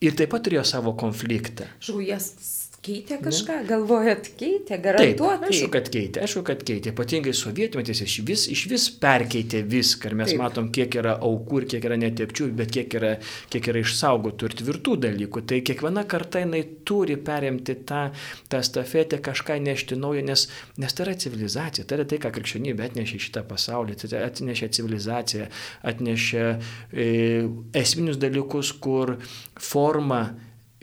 [0.00, 1.66] Ir taip pat turėjo savo konfliktą.
[1.80, 3.66] Žujas Keitė kažką, ne?
[3.66, 5.48] galvojat, keitė, garantuotai.
[5.48, 6.92] Taip, aišku, kad keitė, aišku, kad keitė.
[6.92, 10.12] Ypatingai sovietmetis iš vis, iš vis perkeitė viską.
[10.12, 10.38] Ir mes Taip.
[10.38, 13.12] matom, kiek yra aukų ir kiek yra netepčių, bet kiek yra,
[13.50, 15.44] kiek yra išsaugotų ir tvirtų dalykų.
[15.50, 18.04] Tai kiekviena karta jinai turi perimti tą,
[18.46, 20.46] tą stafetę, kažką nešti naujo, nes,
[20.78, 21.82] nes tai yra civilizacija.
[21.82, 23.98] Tai yra tai, ką krikščionybė atnešė į šitą pasaulį.
[24.04, 25.50] Tai atnešė civilizaciją,
[25.82, 26.44] atnešė
[26.94, 27.08] e,
[27.82, 29.18] esminius dalykus, kur
[29.58, 30.28] forma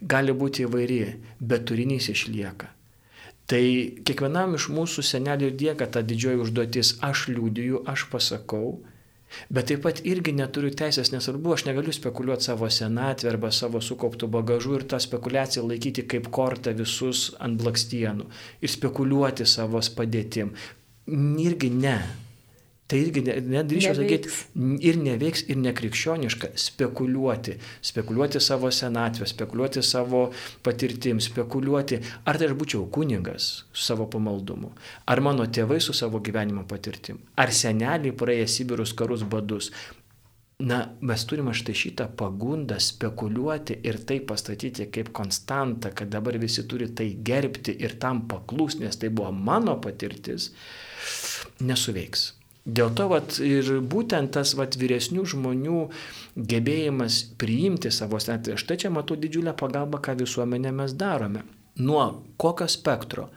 [0.00, 1.00] gali būti įvairi,
[1.40, 2.72] bet turinys išlieka.
[3.46, 3.62] Tai
[4.02, 8.80] kiekvienam iš mūsų senelių dėka ta didžioji užduotis aš liūdiju, aš pasakau,
[9.50, 14.26] bet taip pat irgi neturiu teisės, nesvarbu, aš negaliu spekuliuoti savo senatvę arba savo sukauptų
[14.34, 18.26] bagažų ir tą spekulaciją laikyti kaip kortą visus ant blakstienų
[18.60, 20.50] ir spekuliuoti savo padėtim.
[21.06, 21.98] Irgi ne.
[22.86, 24.30] Tai irgi nedrįšiu sakyti
[24.86, 30.20] ir neveiks, ir nekrikščioniška spekuliuoti, spekuliuoti savo senatvę, spekuliuoti savo
[30.62, 31.98] patirtim, spekuliuoti,
[32.30, 34.70] ar tai aš būčiau kunigas su savo pamaldumu,
[35.10, 39.72] ar mano tėvai su savo gyvenimo patirtim, ar seneliai praėję Sibirus karus badus.
[40.62, 46.64] Na, mes turime štai šitą pagundą spekuliuoti ir tai pastatyti kaip konstantą, kad dabar visi
[46.70, 50.52] turi tai gerbti ir tam paklūs, nes tai buvo mano patirtis,
[51.60, 52.30] nesuveiks.
[52.66, 55.82] Dėl to vat, ir būtent tas vat, vyresnių žmonių
[56.50, 61.44] gebėjimas priimti savo senatvę, štai čia matau didžiulę pagalbą, ką visuomenė mes darome.
[61.78, 62.08] Nuo
[62.40, 63.28] kokio spektro?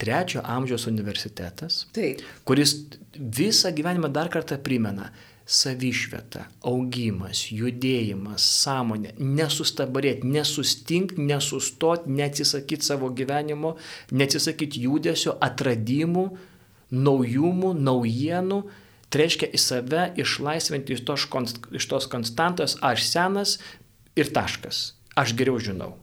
[0.00, 2.24] Trečio amžiaus universitetas, Taip.
[2.48, 2.72] kuris
[3.14, 5.12] visą gyvenimą dar kartą primena
[5.46, 13.76] savišvieta, augimas, judėjimas, sąmonė, nesustabarėti, nesustink, nesustot, neatsisakyti savo gyvenimo,
[14.14, 16.26] neatsisakyti judesio, atradimų,
[16.92, 18.60] naujumų, naujienų,
[19.12, 21.26] tai reiškia į save išlaisvinti iš tos,
[21.72, 23.56] iš tos konstantos, aš senas
[24.16, 25.94] ir taškas, aš geriau žinau.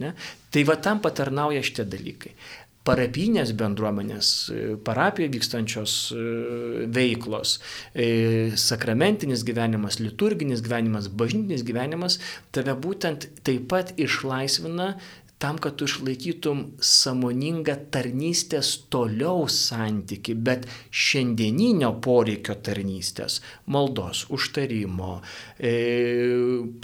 [0.00, 0.14] Ne?
[0.52, 2.34] Tai va tam patarnauja šitie dalykai.
[2.86, 4.28] Parapinės bendruomenės,
[4.86, 6.20] parapijoje vykstančios e,
[6.88, 7.58] veiklos,
[7.92, 8.06] e,
[8.56, 12.16] sakramentinis gyvenimas, liturginis gyvenimas, bažnytinis gyvenimas
[12.56, 14.94] tave būtent taip pat išlaisvina
[15.40, 23.38] tam, kad tu išlaikytum samoningą tarnystės toliau santyki, bet šiandieninio poreikio tarnystės,
[23.72, 25.14] maldos, užtarimo,
[25.56, 25.70] e,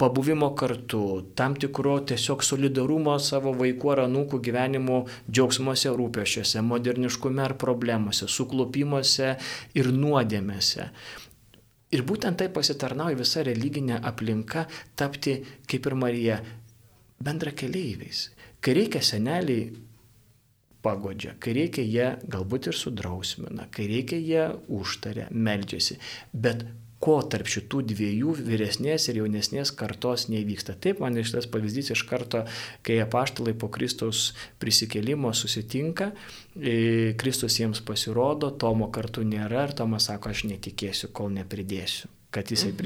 [0.01, 1.01] pabuvimo kartu,
[1.37, 9.35] tam tikro tiesiog solidarumo savo vaikų ar anūkų gyvenimo džiaugsmuose, rūpešiuose, moderniškume ar problemuose, suklopimuose
[9.77, 10.87] ir nuodėmėse.
[11.93, 14.65] Ir būtent tai pasitarnauja visa religinė aplinka
[14.97, 15.37] tapti,
[15.69, 16.39] kaip ir Marija,
[17.21, 18.31] bendra keleiviais
[18.67, 19.69] Kai reikia seneliai
[20.83, 24.43] pagodžia, kai reikia jie galbūt ir sudrausmina, kai reikia jie
[24.75, 25.95] užtaria, meldžiasi.
[26.35, 26.65] Bet
[26.99, 30.75] ko tarp šitų dviejų vyresnės ir jaunesnės kartos nevyksta.
[30.83, 32.43] Taip man iš tas pavyzdys iš karto,
[32.83, 36.11] kai apaštalai po Kristaus prisikėlimo susitinka,
[36.57, 42.51] e, Kristus jiems pasirodo, Tomo kartu nėra ir Tomas sako, aš netikėsiu, kol nepridėsiu, kad
[42.51, 42.79] jisai mhm.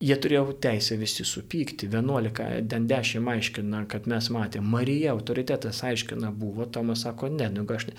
[0.00, 1.84] Jie turėjo teisę visi supykti.
[1.92, 4.64] 11, ten 10 aiškina, kad mes matėme.
[4.72, 7.90] Marija autoritetas aiškina buvo, Tomas sako, ne, nu aš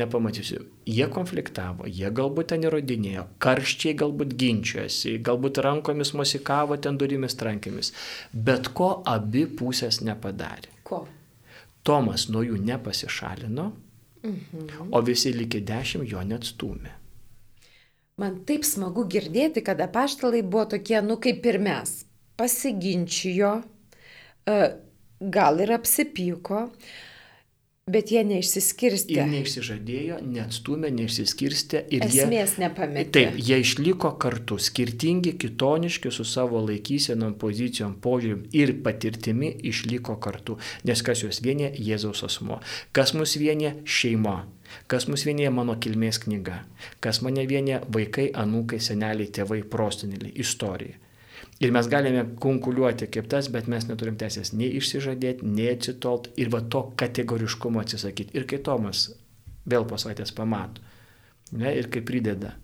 [0.00, 0.62] nepamatysiu.
[0.88, 7.92] Jie konfliktavo, jie galbūt ten įrodinėjo, karščiai galbūt ginčijosi, galbūt rankomis musikavo ten durimis trankėmis.
[8.32, 10.72] Bet ko abi pusės nepadarė.
[10.88, 11.02] Ko?
[11.84, 13.68] Tomas nuo jų nepasišalino,
[14.24, 14.88] mhm.
[14.96, 16.99] o visi likę dešimt jo neatstumė.
[18.20, 21.94] Man taip smagu girdėti, kad apaštalai buvo tokie, nu kaip ir mes,
[22.40, 23.54] pasiginčijo,
[24.48, 24.58] e,
[25.36, 26.66] gal ir apsipyko,
[27.90, 29.16] Bet jie neišsiskirstė.
[29.16, 31.80] Ir neišsižadėjo, neatstumė, neišsiskirstė.
[31.90, 33.10] Ir Esmės jie, nepametė.
[33.16, 40.60] Taip, jie išliko kartu, skirtingi, kitoniški su savo laikysenom, pozicijom, požiūrim ir patirtimi išliko kartu.
[40.86, 42.60] Nes kas juos vienė, Jėzaus asmo.
[42.94, 44.42] Kas mus vienė, šeima.
[44.90, 46.62] Kas mus vienyje mano kilmės knyga.
[47.04, 50.98] Kas mane vienyje vaikai, anūkai, seneliai, tėvai, prostinėliai, istorija.
[51.60, 56.48] Ir mes galime konkuliuoti kaip tas, bet mes neturim teisės nei išsižadėti, nei atsitolt ir
[56.52, 58.36] va to kategoriškumo atsisakyti.
[58.36, 59.10] Ir kai Tomas
[59.68, 60.80] vėl po savaitės pamato,
[61.52, 62.54] ne, ir kai prideda,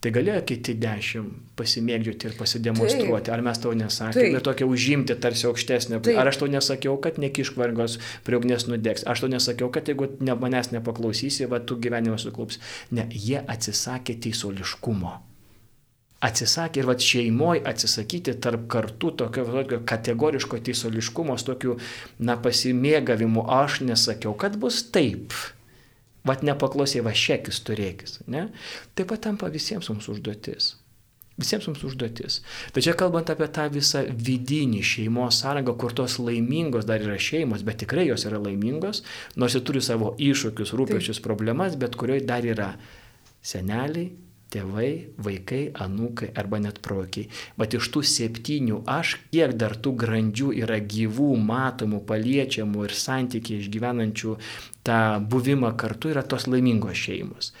[0.00, 3.34] tai galėjo kiti dešimt pasimėgdžioti ir pasidemonstruoti, Taip.
[3.34, 6.00] ar mes tau nesakėme, ir tokia užimti tarsi aukštesnė.
[6.04, 6.18] Taip.
[6.20, 10.10] Ar aš tau nesakiau, kad nekišk vargos prie ugnies nudegs, aš tau nesakiau, kad jeigu
[10.20, 12.60] ne, manęs nepaklausysi, va tu gyvenimą suklups.
[12.92, 15.16] Ne, jie atsisakė teisoliškumo
[16.26, 21.76] atsisakė ir va šeimoje atsisakyti tarp kartų tokio, tokio kategoriško teisoliškumo, tokių,
[22.24, 25.36] na, pasimėgavimų, aš nesakiau, kad bus taip.
[26.26, 28.18] Vat nepaklausė, va šekis turėkis.
[28.30, 28.48] Ne?
[28.98, 30.74] Taip pat tampa visiems mums užduotis.
[31.36, 32.40] Visiems mums užduotis.
[32.72, 37.82] Tačiau kalbant apie tą visą vidinį šeimos sąrangą, kur tos laimingos dar yra šeimos, bet
[37.84, 39.02] tikrai jos yra laimingos,
[39.36, 42.70] nors jie turi savo iššūkius, rūpešius, problemas, bet kurioje dar yra
[43.44, 44.08] seneliai,
[44.52, 44.90] tėvai,
[45.22, 47.28] vaikai, anūkai arba net prokiai.
[47.58, 53.62] Bet iš tų septynių aš, kiek dar tų grandžių yra gyvų, matomų, paliečiamų ir santykiai
[53.64, 54.36] išgyvenančių
[54.86, 55.00] tą
[55.32, 57.52] buvimą kartu yra tos laimingos šeimos.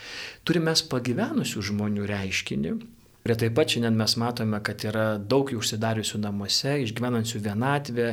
[0.46, 2.76] Turime pagyvenusių žmonių reiškinį,
[3.26, 8.10] Ir taip pat šiandien mes matome, kad yra daug jų užsidariusių namuose, išgyvenančių vienatvę,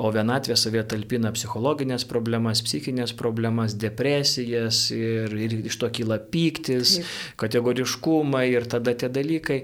[0.00, 6.96] o vienatvė savie talpina psichologinės problemas, psichinės problemas, depresijas ir, ir iš to kyla pyktis,
[6.96, 7.12] taip.
[7.44, 9.60] kategoriškumai ir tada tie dalykai.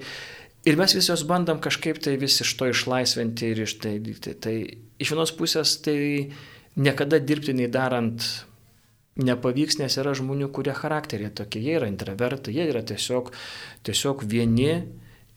[0.68, 4.36] Ir mes vis jos bandom kažkaip tai vis iš to išlaisvinti ir iš tai, tai,
[4.36, 4.56] tai
[5.00, 5.96] iš vienos pusės tai
[6.76, 8.20] niekada dirbti nei darant
[9.18, 13.33] nepavyks, nes yra žmonių, kurie charakteriai tokie, jie yra intravertai, jie yra tiesiog,
[13.87, 14.83] tiesiog vieni,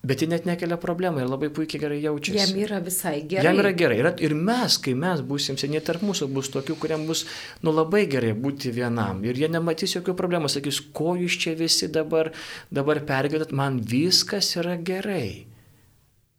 [0.04, 2.40] bet jie net nekelia problemų ir labai puikiai gerai jaučiasi.
[2.40, 3.46] Jam yra visai gerai.
[3.48, 4.00] Jam yra gerai.
[4.24, 7.26] Ir mes, kai mes būsim seniai tarp mūsų, bus tokių, kuriam bus
[7.64, 9.24] nu labai gerai būti vienam.
[9.26, 12.34] Ir jie nematys jokių problemų, sakys, ko jūs čia visi dabar,
[12.72, 15.53] dabar pergyvenat, man viskas yra gerai.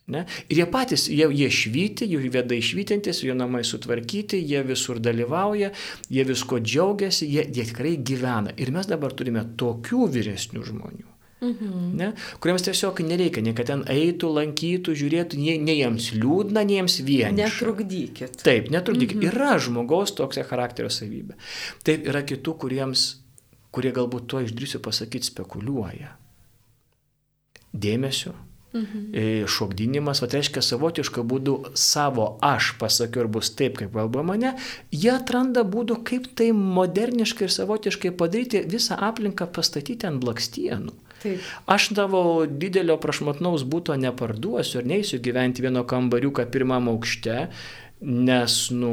[0.07, 0.27] Ne?
[0.53, 5.71] Ir jie patys, jie, jie švyti, jų vedai švytintis, jų namai sutvarkyti, jie visur dalyvauja,
[6.13, 8.53] jie visko džiaugiasi, jie, jie tikrai gyvena.
[8.61, 11.09] Ir mes dabar turime tokių vyresnių žmonių.
[11.45, 11.97] Mhm.
[11.97, 16.79] Ne, kuriems tiesiog nereikia, nei kad ten eitų, lankytų, žiūrėtų, nei, nei jiems liūdna, nei
[16.79, 17.35] jiems vieniša.
[17.41, 18.39] Netrukdykit.
[18.45, 19.19] Taip, netrukdykit.
[19.19, 19.29] Mhm.
[19.33, 21.37] Yra žmogaus tokia charakterio savybė.
[21.85, 23.07] Taip, yra kitų, kuriems,
[23.75, 26.15] kurie galbūt to išdrįsiu pasakyti, spekuliuoja.
[27.75, 28.37] Dėmesio,
[28.75, 29.03] Mhm.
[29.15, 34.25] E, šokdinimas, va tai reiškia savotišką būdų savo aš pasakiau ir bus taip, kaip kalba
[34.27, 34.57] mane,
[34.91, 40.97] jie atranda būdų, kaip tai moderniškai ir savotiškai padaryti visą aplinką pastatyti ant blakstienų.
[41.23, 41.47] Taip.
[41.71, 47.47] Aš tavo didelio prašmatnaus būto neparduosiu ir neįsiu gyventi vieno kambariuką pirmam aukšte,
[48.05, 48.93] nes, nu,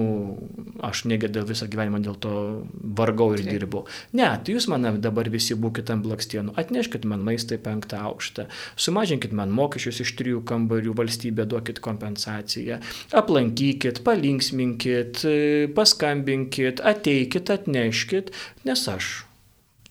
[0.84, 2.34] aš negėdėl visą gyvenimą dėl to
[2.98, 3.84] vargau ir dirbau.
[4.18, 8.48] Ne, tai jūs man dabar visi būkite ant blakstienų, atneškit man maistą į penktą aukštą,
[8.80, 12.80] sumažinkit man mokesčius iš trijų kambarių, valstybė duokit kompensaciją,
[13.22, 15.26] aplankykit, palinksminkit,
[15.76, 18.32] paskambinkit, ateikit, atneškit,
[18.68, 19.12] nes aš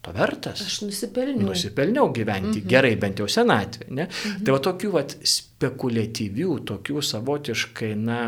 [0.00, 0.62] to vertas.
[0.64, 1.50] Aš nusipelniau.
[1.50, 2.68] Nusipelniau gyventi mhm.
[2.72, 3.90] gerai, bent jau senatvė.
[3.92, 4.40] Mhm.
[4.46, 5.04] Tai va tokių va
[5.34, 8.20] spekuliatyvių, tokių savotiškai, na,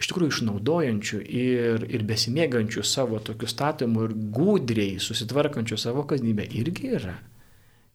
[0.00, 6.92] iš tikrųjų išnaudojančių ir, ir besimėgančių savo tokių statymų ir gudriai susitvarkančių savo kasdienybę irgi
[6.98, 7.16] yra.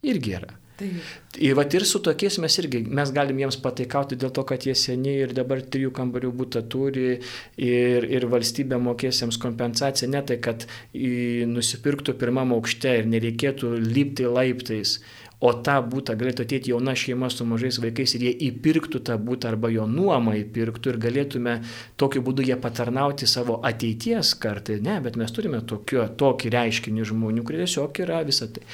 [0.08, 0.56] Irgi yra.
[0.80, 0.96] Taip.
[1.44, 4.76] Ir, vat, ir su tokiais mes irgi, mes galim jiems pataikauti dėl to, kad jie
[4.80, 10.40] seni ir dabar trijų kambarių būtą turi ir, ir valstybė mokės jiems kompensaciją, ne tai,
[10.44, 10.64] kad
[10.96, 15.02] į, nusipirktų pirmam aukšte ir nereikėtų lipti laiptais,
[15.40, 19.54] o tą būtą galėtų ateiti jauna šeima su mažais vaikais ir jie įpirktų tą būtą
[19.54, 21.54] arba jo nuomą įpirktų ir galėtume
[22.00, 24.80] tokiu būdu jie patarnauti savo ateities kartai.
[24.84, 28.66] Ne, bet mes turime tokio, tokį reiškinį žmonių, kurie tiesiog yra visą tai.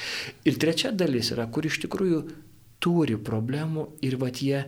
[0.48, 2.24] Ir trečia dalis yra, kur iš tikrųjų
[2.82, 4.64] turi problemų ir va jie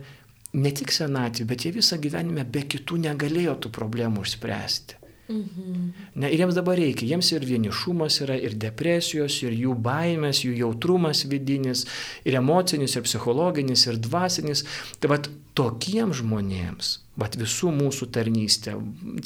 [0.59, 4.98] ne tik senatvė, bet jie visą gyvenimą be kitų negalėjo tų problemų išspręsti.
[5.29, 5.93] Mhm.
[6.15, 10.55] Ne, ir jiems dabar reikia, jiems ir vienišumas yra, ir depresijos, ir jų baimės, jų
[10.57, 11.83] jautrumas vidinis,
[12.25, 14.63] ir emocinis, ir psichologinis, ir dvasinis.
[14.97, 16.89] Tai vad tokiems žmonėms,
[17.21, 18.73] vad visų mūsų tarnystė,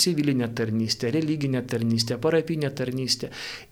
[0.03, 3.29] civilinė tarnystė, religinė tarnystė, parapinė tarnystė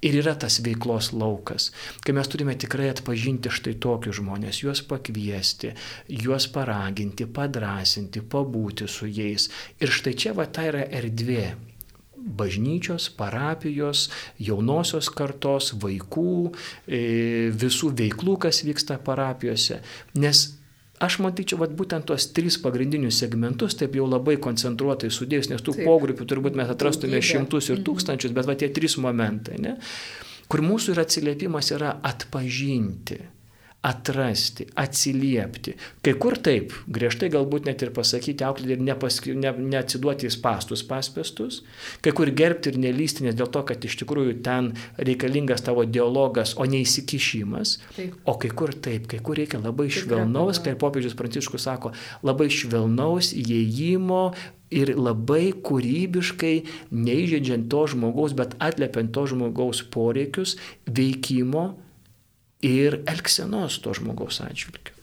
[0.07, 1.71] ir yra tas veiklos laukas,
[2.05, 5.73] kai mes turime tikrai atpažinti štai tokius žmonės, juos pakviesti,
[6.21, 9.49] juos paraginti, padrasinti, pabūti su jais.
[9.83, 11.49] Ir štai čia va tai yra erdvė
[12.37, 14.07] bažnyčios, parapijos,
[14.39, 16.53] jaunosios kartos, vaikų,
[16.87, 17.03] e,
[17.51, 19.81] visų veiklų, kas vyksta parapijose.
[20.15, 20.49] Nes
[21.01, 25.73] Aš matyčiau, vat, būtent tuos tris pagrindinius segmentus, taip jau labai koncentruotai sudėjus, nes tų
[25.73, 25.87] taip.
[25.89, 27.85] pogrupių turbūt mes atrastume šimtus ir mhm.
[27.87, 29.73] tūkstančius, bet va tie trys momentai, ne,
[30.45, 33.17] kur mūsų ir atsiliepimas yra atpažinti
[33.81, 35.73] atrasti, atsiliepti.
[36.05, 40.83] Kai kur taip, griežtai galbūt net ir pasakyti auklėti ir nepaski, ne, neatsiduoti į pastus
[40.85, 41.63] paspestus,
[42.05, 44.71] kai kur gerbti ir nelysti, nes dėl to, kad iš tikrųjų ten
[45.01, 47.75] reikalingas tavo dialogas, o ne įsikišimas.
[47.97, 48.15] Taip.
[48.29, 53.33] O kai kur taip, kai kur reikia labai švelnaus, kaip popiežius Pranciškus sako, labai švelnaus
[53.33, 54.23] įėjimo
[54.71, 56.55] ir labai kūrybiškai,
[56.93, 61.71] neįžeidžiant to žmogaus, bet atliepiant to žmogaus poreikius, veikimo
[62.65, 65.01] ir elgsenos to žmogaus atžvilgiu.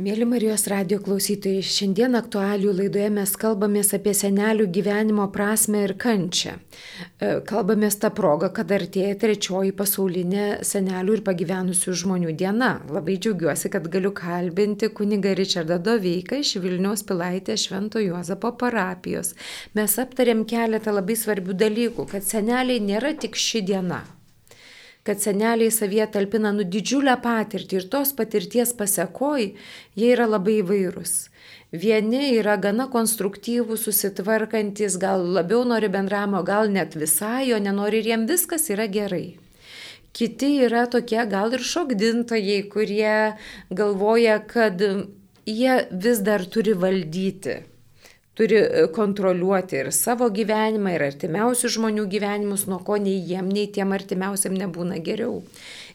[0.00, 6.54] Mėly Marijos radio klausytojai, šiandien aktualių laidoje mes kalbamės apie senelių gyvenimo prasme ir kančią.
[6.56, 12.70] E, kalbamės tą progą, kad artėja trečioji pasaulinė senelių ir pagyvenusių žmonių diena.
[12.88, 19.34] Labai džiaugiuosi, kad galiu kalbinti kuniga Richardą Doveiką iš Vilniaus Pilaitės Švento Juozapo parapijos.
[19.76, 24.00] Mes aptarėm keletą labai svarbių dalykų, kad seneliai nėra tik ši diena
[25.06, 29.46] kad seneliai savyje talpina nu didžiulę patirtį ir tos patirties pasiekoj
[29.96, 31.14] jie yra labai įvairūs.
[31.70, 38.10] Vieni yra gana konstruktyvūs, susitvarkantis, gal labiau nori bendravimo, gal net visai jo nenori ir
[38.10, 39.38] jiem viskas yra gerai.
[40.12, 43.16] Kiti yra tokie gal ir šokdintojai, kurie
[43.70, 44.82] galvoja, kad
[45.46, 47.60] jie vis dar turi valdyti
[48.40, 53.66] turi e, kontroliuoti ir savo gyvenimą, ir artimiausių žmonių gyvenimus, nuo ko nei jiem, nei
[53.68, 55.42] tiem artimiausiam nebūna geriau.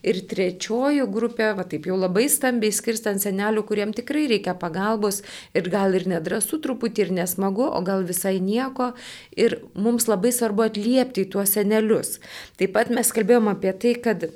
[0.06, 5.24] Ir trečioji grupė, va taip jau labai stambiai skirstant senelių, kuriem tikrai reikia pagalbos
[5.58, 8.92] ir gal ir nedrasų truputį ir nesmagu, o gal visai nieko.
[9.34, 12.20] Ir mums labai svarbu atliepti tuos senelius.
[12.62, 14.30] Taip pat mes kalbėjom apie tai, kad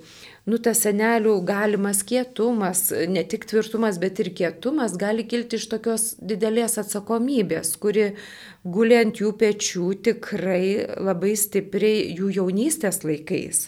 [0.50, 6.08] nu, tas senelių galimas kietumas, ne tik tvirtumas, bet ir kietumas gali kilti iš tokios
[6.20, 8.12] didelės atsakomybės, kuri
[8.66, 10.64] guliant jų pečių tikrai
[10.98, 13.68] labai stipriai jų jaunystės laikais.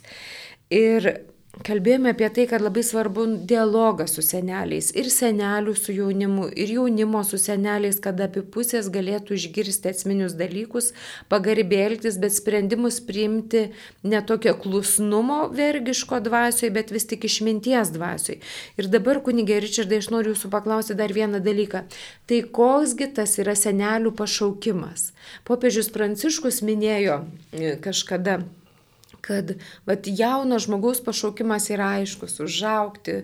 [0.71, 1.11] Ir
[1.51, 7.25] Kalbėjome apie tai, kad labai svarbu dialogas su seneliais ir senelių su jaunimu ir jaunimo
[7.27, 10.93] su seneliais, kad abi pusės galėtų išgirsti esminius dalykus,
[11.27, 13.65] pagarbėltis, bet sprendimus priimti
[14.07, 18.39] ne tokio klusnumo vergiško dvasioje, bet vis tik išminties dvasioje.
[18.79, 21.83] Ir dabar, kunigė Ričardai, aš noriu jūsų paklausyti dar vieną dalyką.
[22.31, 25.11] Tai koksgi tas yra senelių pašaukimas?
[25.43, 28.39] Popiežius Pranciškus minėjo e, kažkada
[29.21, 29.55] kad
[29.85, 33.23] vat, jauno žmogaus pašaukimas yra aiškus- užaukti,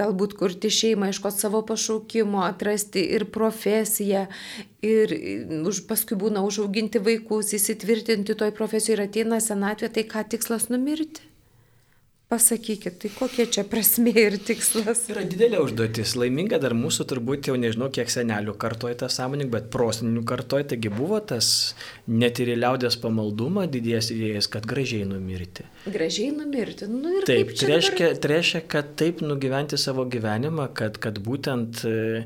[0.00, 4.26] galbūt kurti šeimą, iškoti savo pašaukimo, atrasti ir profesiją,
[4.82, 5.14] ir
[5.66, 11.35] už, paskui būna užauginti vaikus, įsitvirtinti toj profesijoje ir ateina senatvė, tai ką tikslas numirti?
[12.26, 15.04] Pasakykit, tai kokie čia prasmė ir tikslas?
[15.12, 16.16] Yra didelė užduotis.
[16.18, 20.90] Laiminga dar mūsų turbūt jau nežinau, kiek senelių kartoja tą sąmoning, bet proseninių kartoja, taigi
[20.90, 21.48] buvo tas
[22.10, 25.68] net ir liaudės pamaldumą didies idėjas, kad gražiai numirti.
[25.86, 26.88] Gražiai numirti.
[26.90, 32.24] Nu, ir taip, tai reiškia, reiškia, kad taip nugyventi savo gyvenimą, kad, kad būtent e,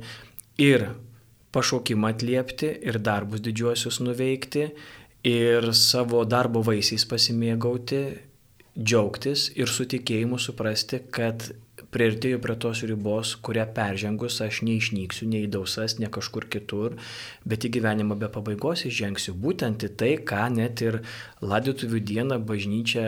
[0.65, 0.87] ir
[1.53, 4.71] pašaukimą atliepti, ir darbus didžiuosius nuveikti,
[5.29, 8.30] ir savo darbo vaisiais pasimėgauti
[8.79, 11.51] džiaugtis ir su tikėjimu suprasti, kad
[11.91, 16.95] prieartėjau prie tos ribos, kurią peržengus aš neišnyksiu, nei dausas, ne kažkur kitur,
[17.49, 19.35] bet į gyvenimą be pabaigos įžengsiu.
[19.35, 21.01] Būtent į tai, ką net ir
[21.43, 23.07] laidotuvių dieną bažnyčia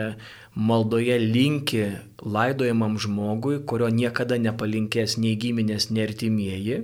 [0.55, 1.85] maldoje linki
[2.19, 6.83] laidojamam žmogui, kurio niekada nepalinkės nei giminės, nei artimieji,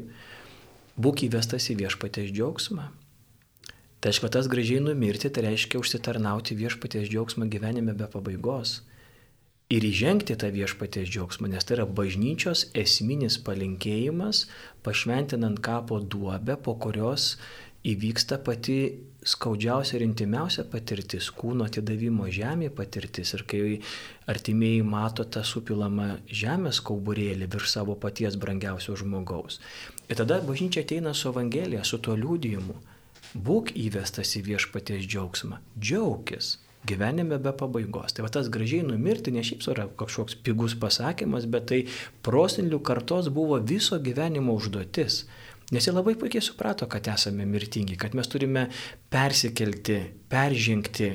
[1.00, 2.90] būk įvestas į viešpatės džiaugsmą.
[4.00, 8.78] Tai aišku, tas gražiai numirti, tai reiškia užsitarnauti viešpaties džiaugsmą gyvenime be pabaigos.
[9.70, 14.46] Ir įžengti tą viešpaties džiaugsmą, nes tai yra bažnyčios esminis palinkėjimas,
[14.88, 17.34] pašventinant kapo duobę, po kurios
[17.84, 18.80] įvyksta pati
[19.28, 23.34] skaudžiausia ir intimiausia patirtis- kūno atidavimo žemė patirtis.
[23.36, 23.82] Ir kai
[24.32, 29.60] artimieji mato tą supilamą žemės kauburėlį virš savo paties brangiausio žmogaus.
[30.10, 32.76] Ir tada bažnyčia ateina su Evangelija, su tuo liūdėjimu
[33.36, 36.58] būk įvestas į viešpaties džiaugsmą, džiaugis
[36.88, 38.14] gyvenime be pabaigos.
[38.16, 41.80] Tai va tas gražiai numirti ne šiaip yra kažkoks pigus pasakymas, bet tai
[42.26, 45.26] prosenlių kartos buvo viso gyvenimo užduotis.
[45.70, 48.70] Nes jie labai puikiai suprato, kad esame mirtingi, kad mes turime
[49.14, 50.00] persikelti,
[50.32, 51.12] peržengti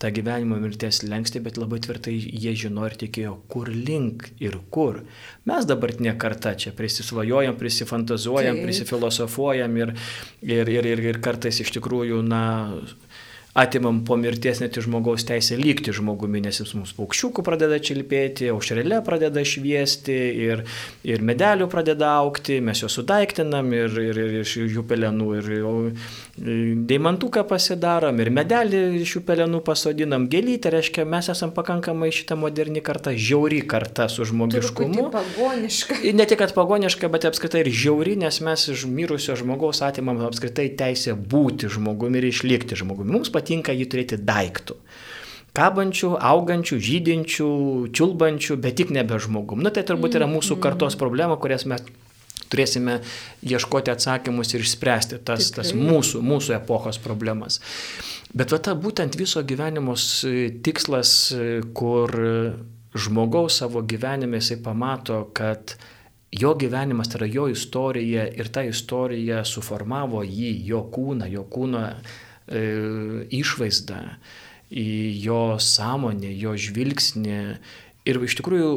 [0.00, 5.02] tą gyvenimo mirties lengstį, bet labai tvirtai jie žino ir tikėjo, kur link ir kur.
[5.48, 8.68] Mes dabartinė karta čia prisisvajojam, prisifantazuojam, Taip.
[8.68, 9.94] prisifilosofuojam ir,
[10.40, 12.42] ir, ir, ir, ir kartais iš tikrųjų, na,
[13.54, 18.50] atimam po mirties net iš žmogaus teisę likti žmogumi, nes jis mums paukščiukų pradeda čilpėti,
[18.54, 20.62] aušrelė pradeda šviesti ir,
[21.06, 26.78] ir medelių pradeda aukti, mes juos sudaiktinam ir, ir, ir iš jų pelenų ir, ir
[26.90, 32.84] deimantuką pasidarom ir medelį iš jų pelenų pasodinam, gėlytę, reiškia, mes esam pakankamai šitą modernį
[32.86, 35.10] kartą, žiauri karta su žmogiškumu.
[36.16, 40.70] Ne tik, kad pagoniška, bet apskritai ir žiauri, nes mes iš mirusio žmogaus atimam apskritai
[40.78, 43.12] teisę būti žmogumi ir išlikti žmogumi.
[43.18, 44.78] Mums patinka jį turėti daiktų.
[45.50, 47.48] Kabančių, augančių, žydinčių,
[47.96, 49.64] čiulbančių, bet tik nebe žmogum.
[49.64, 51.82] Na tai turbūt yra mūsų mm, kartos problema, kurias mes
[52.50, 53.00] turėsime
[53.46, 55.64] ieškoti atsakymus ir išspręsti tas, Tikrai.
[55.64, 57.58] tas mūsų, mūsų epochos problemas.
[58.34, 59.96] Bet va ta būtent viso gyvenimo
[60.64, 61.14] tikslas,
[61.74, 62.14] kur
[62.94, 65.74] žmogaus savo gyvenime jisai pamato, kad
[66.30, 71.86] jo gyvenimas tai yra jo istorija ir ta istorija suformavo jį, jo kūną, jo kūno
[71.90, 74.00] E, išvaizdą,
[74.70, 74.88] į
[75.24, 77.40] jo sąmonę, jo žvilgsnį.
[78.08, 78.70] Ir iš tikrųjų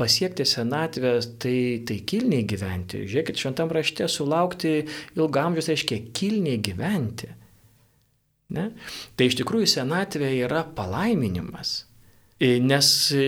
[0.00, 3.04] pasiekti senatvę, tai, tai kilniai gyventi.
[3.04, 4.86] Žiūrėkit, šventam rašte sulaukti
[5.18, 7.28] ilgamžius reiškia kilniai gyventi.
[8.56, 8.70] Ne?
[9.14, 11.89] Tai iš tikrųjų senatvė yra palaiminimas.
[12.40, 13.24] E, nes e,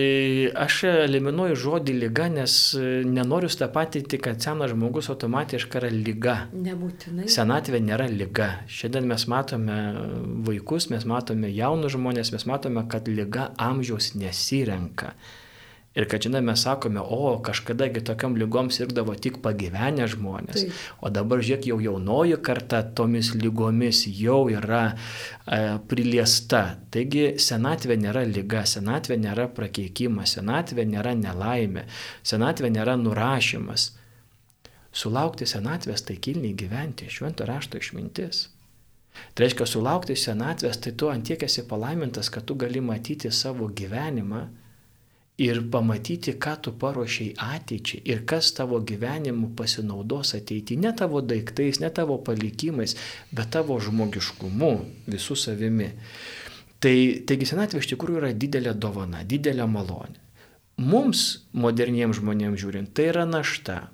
[0.57, 6.33] aš eliminuoju žodį lyga, nes e, nenoriu stapatinti, kad senas žmogus automatiškai yra lyga.
[6.57, 7.27] Nebūtinai.
[7.29, 8.47] Senatvė nėra lyga.
[8.65, 9.77] Šiandien mes matome
[10.49, 15.13] vaikus, mes matome jaunus žmonės, mes matome, kad lyga amžiaus nesirenka.
[15.93, 20.79] Ir kad, žinai, mes sakome, o kažkadagi tokiam lygom sirgdavo tik pagyvenę žmonės, Taip.
[21.05, 26.63] o dabar žiūrėk, jau jaunoji karta tomis lygomis jau yra e, priliesta.
[26.93, 31.85] Taigi senatvė nėra lyga, senatvė nėra prakeikimas, senatvė nėra nelaimė,
[32.25, 33.91] senatvė nėra nurašymas.
[34.93, 38.47] Sulaukti senatvės tai kilniai gyventi, švento rašto išmintis.
[39.37, 44.43] Tai reiškia, sulaukti senatvės, tai tu antiek esi palaimintas, kad tu gali matyti savo gyvenimą
[45.37, 51.79] ir pamatyti, ką tu paruošiai ateičiai ir kas tavo gyvenimu pasinaudos ateityje, ne tavo daiktais,
[51.81, 52.95] ne tavo palikimais,
[53.31, 54.73] bet tavo žmogiškumu
[55.09, 55.89] visų savimi.
[56.83, 60.19] Tai, taigi senatvė iš tikrųjų yra didelė dovana, didelė malonė.
[60.83, 63.87] Mums, moderniems žmonėms žiūrint, tai yra našta.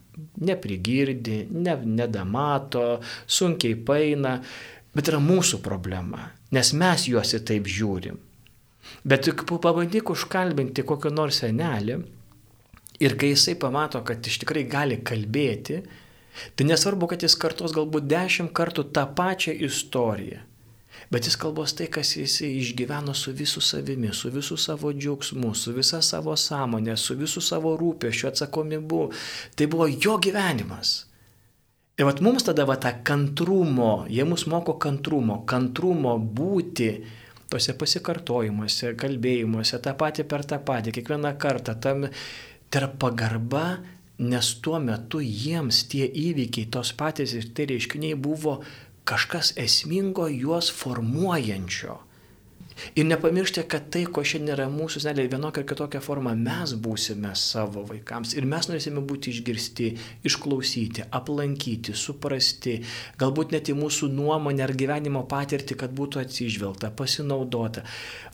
[0.44, 4.40] Neprigirdi, ne, nedamato, sunkiai paina,
[4.96, 6.26] bet yra mūsų problema,
[6.56, 8.18] nes mes juos į taip žiūrim.
[9.04, 12.00] Bet tik pabandyk užkalbinti kokį nors senelį
[13.00, 15.82] ir kai jisai pamato, kad iš tikrai gali kalbėti,
[16.56, 20.44] tai nesvarbu, kad jis kartos galbūt dešimt kartų tą pačią istoriją.
[21.10, 25.74] Bet jis kalbos tai, kas jis išgyveno su visų savimi, su visų savo džiaugsmu, su
[25.74, 29.06] visa savo sąmonė, su visų savo rūpėšiu, atsakomibu.
[29.56, 30.92] Tai buvo jo gyvenimas.
[32.00, 36.92] Ir vat mums tada va tą kantrumo, jie mus moko kantrumo, kantrumo būti
[37.50, 43.80] tose pasikartojimuose, kalbėjimuose, tą patį per tą patį, kiekvieną kartą, tam yra pagarba,
[44.20, 48.60] nes tuo metu jiems tie įvykiai, tos patys ir tai reiškiniai buvo
[49.10, 51.98] kažkas esmingo juos formuojančio.
[52.96, 57.32] Ir nepamiršti, kad tai, ko šiandien yra mūsų seneliai, vienokia ar kitokia forma, mes būsime
[57.38, 58.36] savo vaikams.
[58.38, 59.90] Ir mes norėsime būti išgirsti,
[60.28, 62.80] išklausyti, aplankyti, suprasti,
[63.20, 67.86] galbūt net į mūsų nuomonę ar gyvenimo patirtį, kad būtų atsižvelgta, pasinaudota.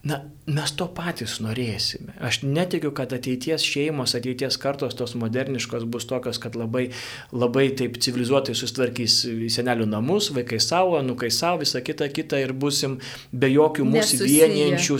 [0.05, 2.13] Na, mes to patys norėsime.
[2.21, 6.91] Aš netikiu, kad ateities šeimos, ateities kartos tos moderniškos bus tokios, kad labai,
[7.33, 9.17] labai taip civilizuotai susitvarkys
[9.55, 12.99] senelių namus, vaikai savo, nukai savo, visą kitą kitą ir busim
[13.33, 14.97] be jokių mūsų vieniančių,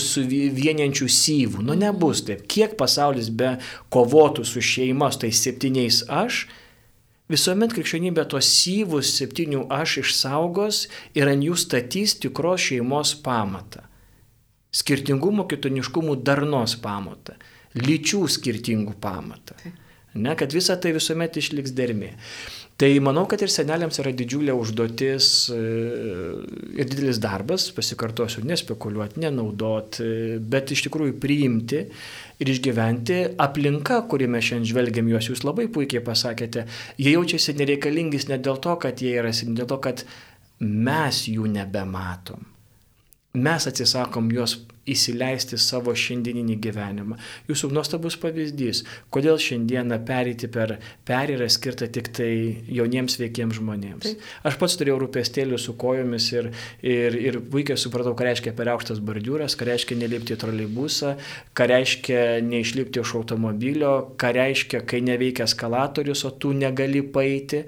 [0.56, 1.64] vieniančių syvų.
[1.68, 2.46] Nu nebus taip.
[2.52, 3.56] Kiek pasaulis be
[3.94, 6.46] kovotų su šeimos, tai septyniais aš,
[7.26, 10.84] Visuomet krikščionybė tuos syvus septynių aš išsaugos
[11.18, 13.82] ir ant jų statys tikros šeimos pamatą.
[14.70, 17.34] Skirtingumo, kitoniškumų darnos pamatą.
[17.82, 19.58] Lyčių skirtingų pamatą.
[20.14, 22.14] Ne, kad visa tai visuomet išliks dermė.
[22.76, 25.60] Tai manau, kad ir seneliams yra didžiulė užduotis e,
[26.76, 31.80] ir didelis darbas, pasikartosiu, nespekuliuoti, nenaudoti, e, bet iš tikrųjų priimti
[32.44, 36.66] ir išgyventi aplinką, kurį mes šiandien žvelgiam juos, jūs labai puikiai pasakėte,
[37.00, 40.04] jie jaučiasi nereikalingis ne dėl to, kad jie yra, ne dėl to, kad
[40.60, 42.44] mes jų nebematom
[43.36, 47.18] mes atsisakom juos įsileisti savo šiandieninį gyvenimą.
[47.50, 48.84] Jūsų nuostabus pavyzdys,
[49.14, 50.76] kodėl šiandieną perėti per
[51.08, 52.30] perėrą skirta tik tai
[52.70, 54.06] jauniems veikiems žmonėms.
[54.06, 54.28] Taip.
[54.46, 56.52] Aš pats turėjau rūpestėlių su kojomis ir,
[56.86, 61.16] ir, ir puikiai supratau, ką reiškia per aukštas bordiūras, ką reiškia nelipti į troleibusą,
[61.58, 67.66] ką reiškia neišlipti iš automobilio, ką reiškia, kai neveikia eskalatorius, o tu negali paeiti.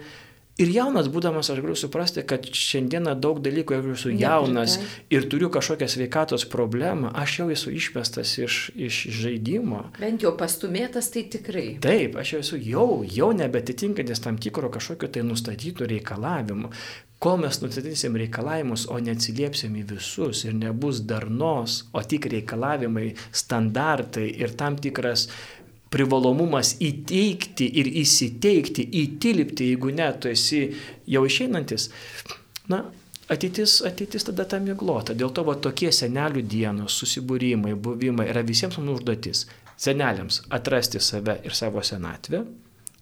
[0.58, 4.80] Ir jaunas būdamas aš galiu suprasti, kad šiandieną daug dalykų, jeigu esu jaunas
[5.14, 9.84] ir turiu kažkokią sveikatos problemą, aš jau esu išmestas iš, iš žaidimo.
[10.02, 11.68] Bent jau pastumėtas tai tikrai.
[11.84, 16.74] Taip, aš jau esu jau, jau nebetitinkantis tam tikro kažkokio tai nustatytų reikalavimų.
[17.22, 24.28] Kol mes nustatysim reikalavimus, o neatsiliepsim į visus ir nebus darnos, o tik reikalavimai, standartai
[24.38, 25.28] ir tam tikras
[25.94, 30.62] privalomumas įteikti ir įsiteikti, įtilpti, jeigu ne, tu esi
[31.08, 31.90] jau išeinantis,
[32.72, 32.84] na,
[33.32, 35.16] ateitis, ateitis tada tam įglota.
[35.18, 39.46] Dėl to va, tokie senelių dienos, susibūrimai, buvimai yra visiems mums užduotis.
[39.78, 42.42] Seneliams atrasti save ir savo senatvę,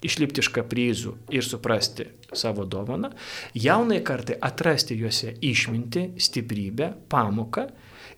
[0.05, 3.13] išlipti iš kaprizų ir suprasti savo dovaną,
[3.55, 7.65] jaunai kartai atrasti juose išminti, stiprybę, pamoką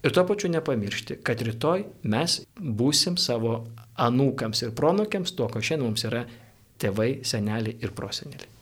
[0.02, 3.60] ir tuo pačiu nepamiršti, kad rytoj mes būsim savo
[3.98, 6.24] anūkams ir pronukiams to, ko šiandien mums yra
[6.82, 8.54] tėvai, seneliai ir proseneliai.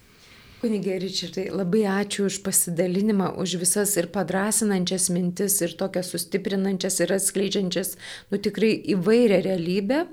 [0.66, 7.12] Kunigė Ričardai, labai ačiū už pasidalinimą, už visas ir padrasinančias mintis, ir tokias sustiprinančias ir
[7.18, 7.92] atskleidžiančias,
[8.32, 10.06] nu tikrai įvairią realybę.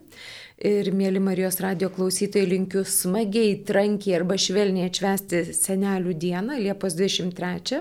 [0.62, 7.80] Ir mėly Marijos radio klausytojai linkiu smagiai, trankiai arba švelniai atšvesti senelių dieną, Liepos 23.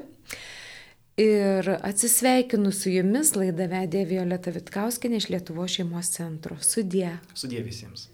[1.20, 6.56] Ir atsisveikinu su jumis, laidą vedė Violeta Vitkauskinė iš Lietuvo šeimos centro.
[6.64, 7.18] Sudie.
[7.36, 8.11] Sudie visiems.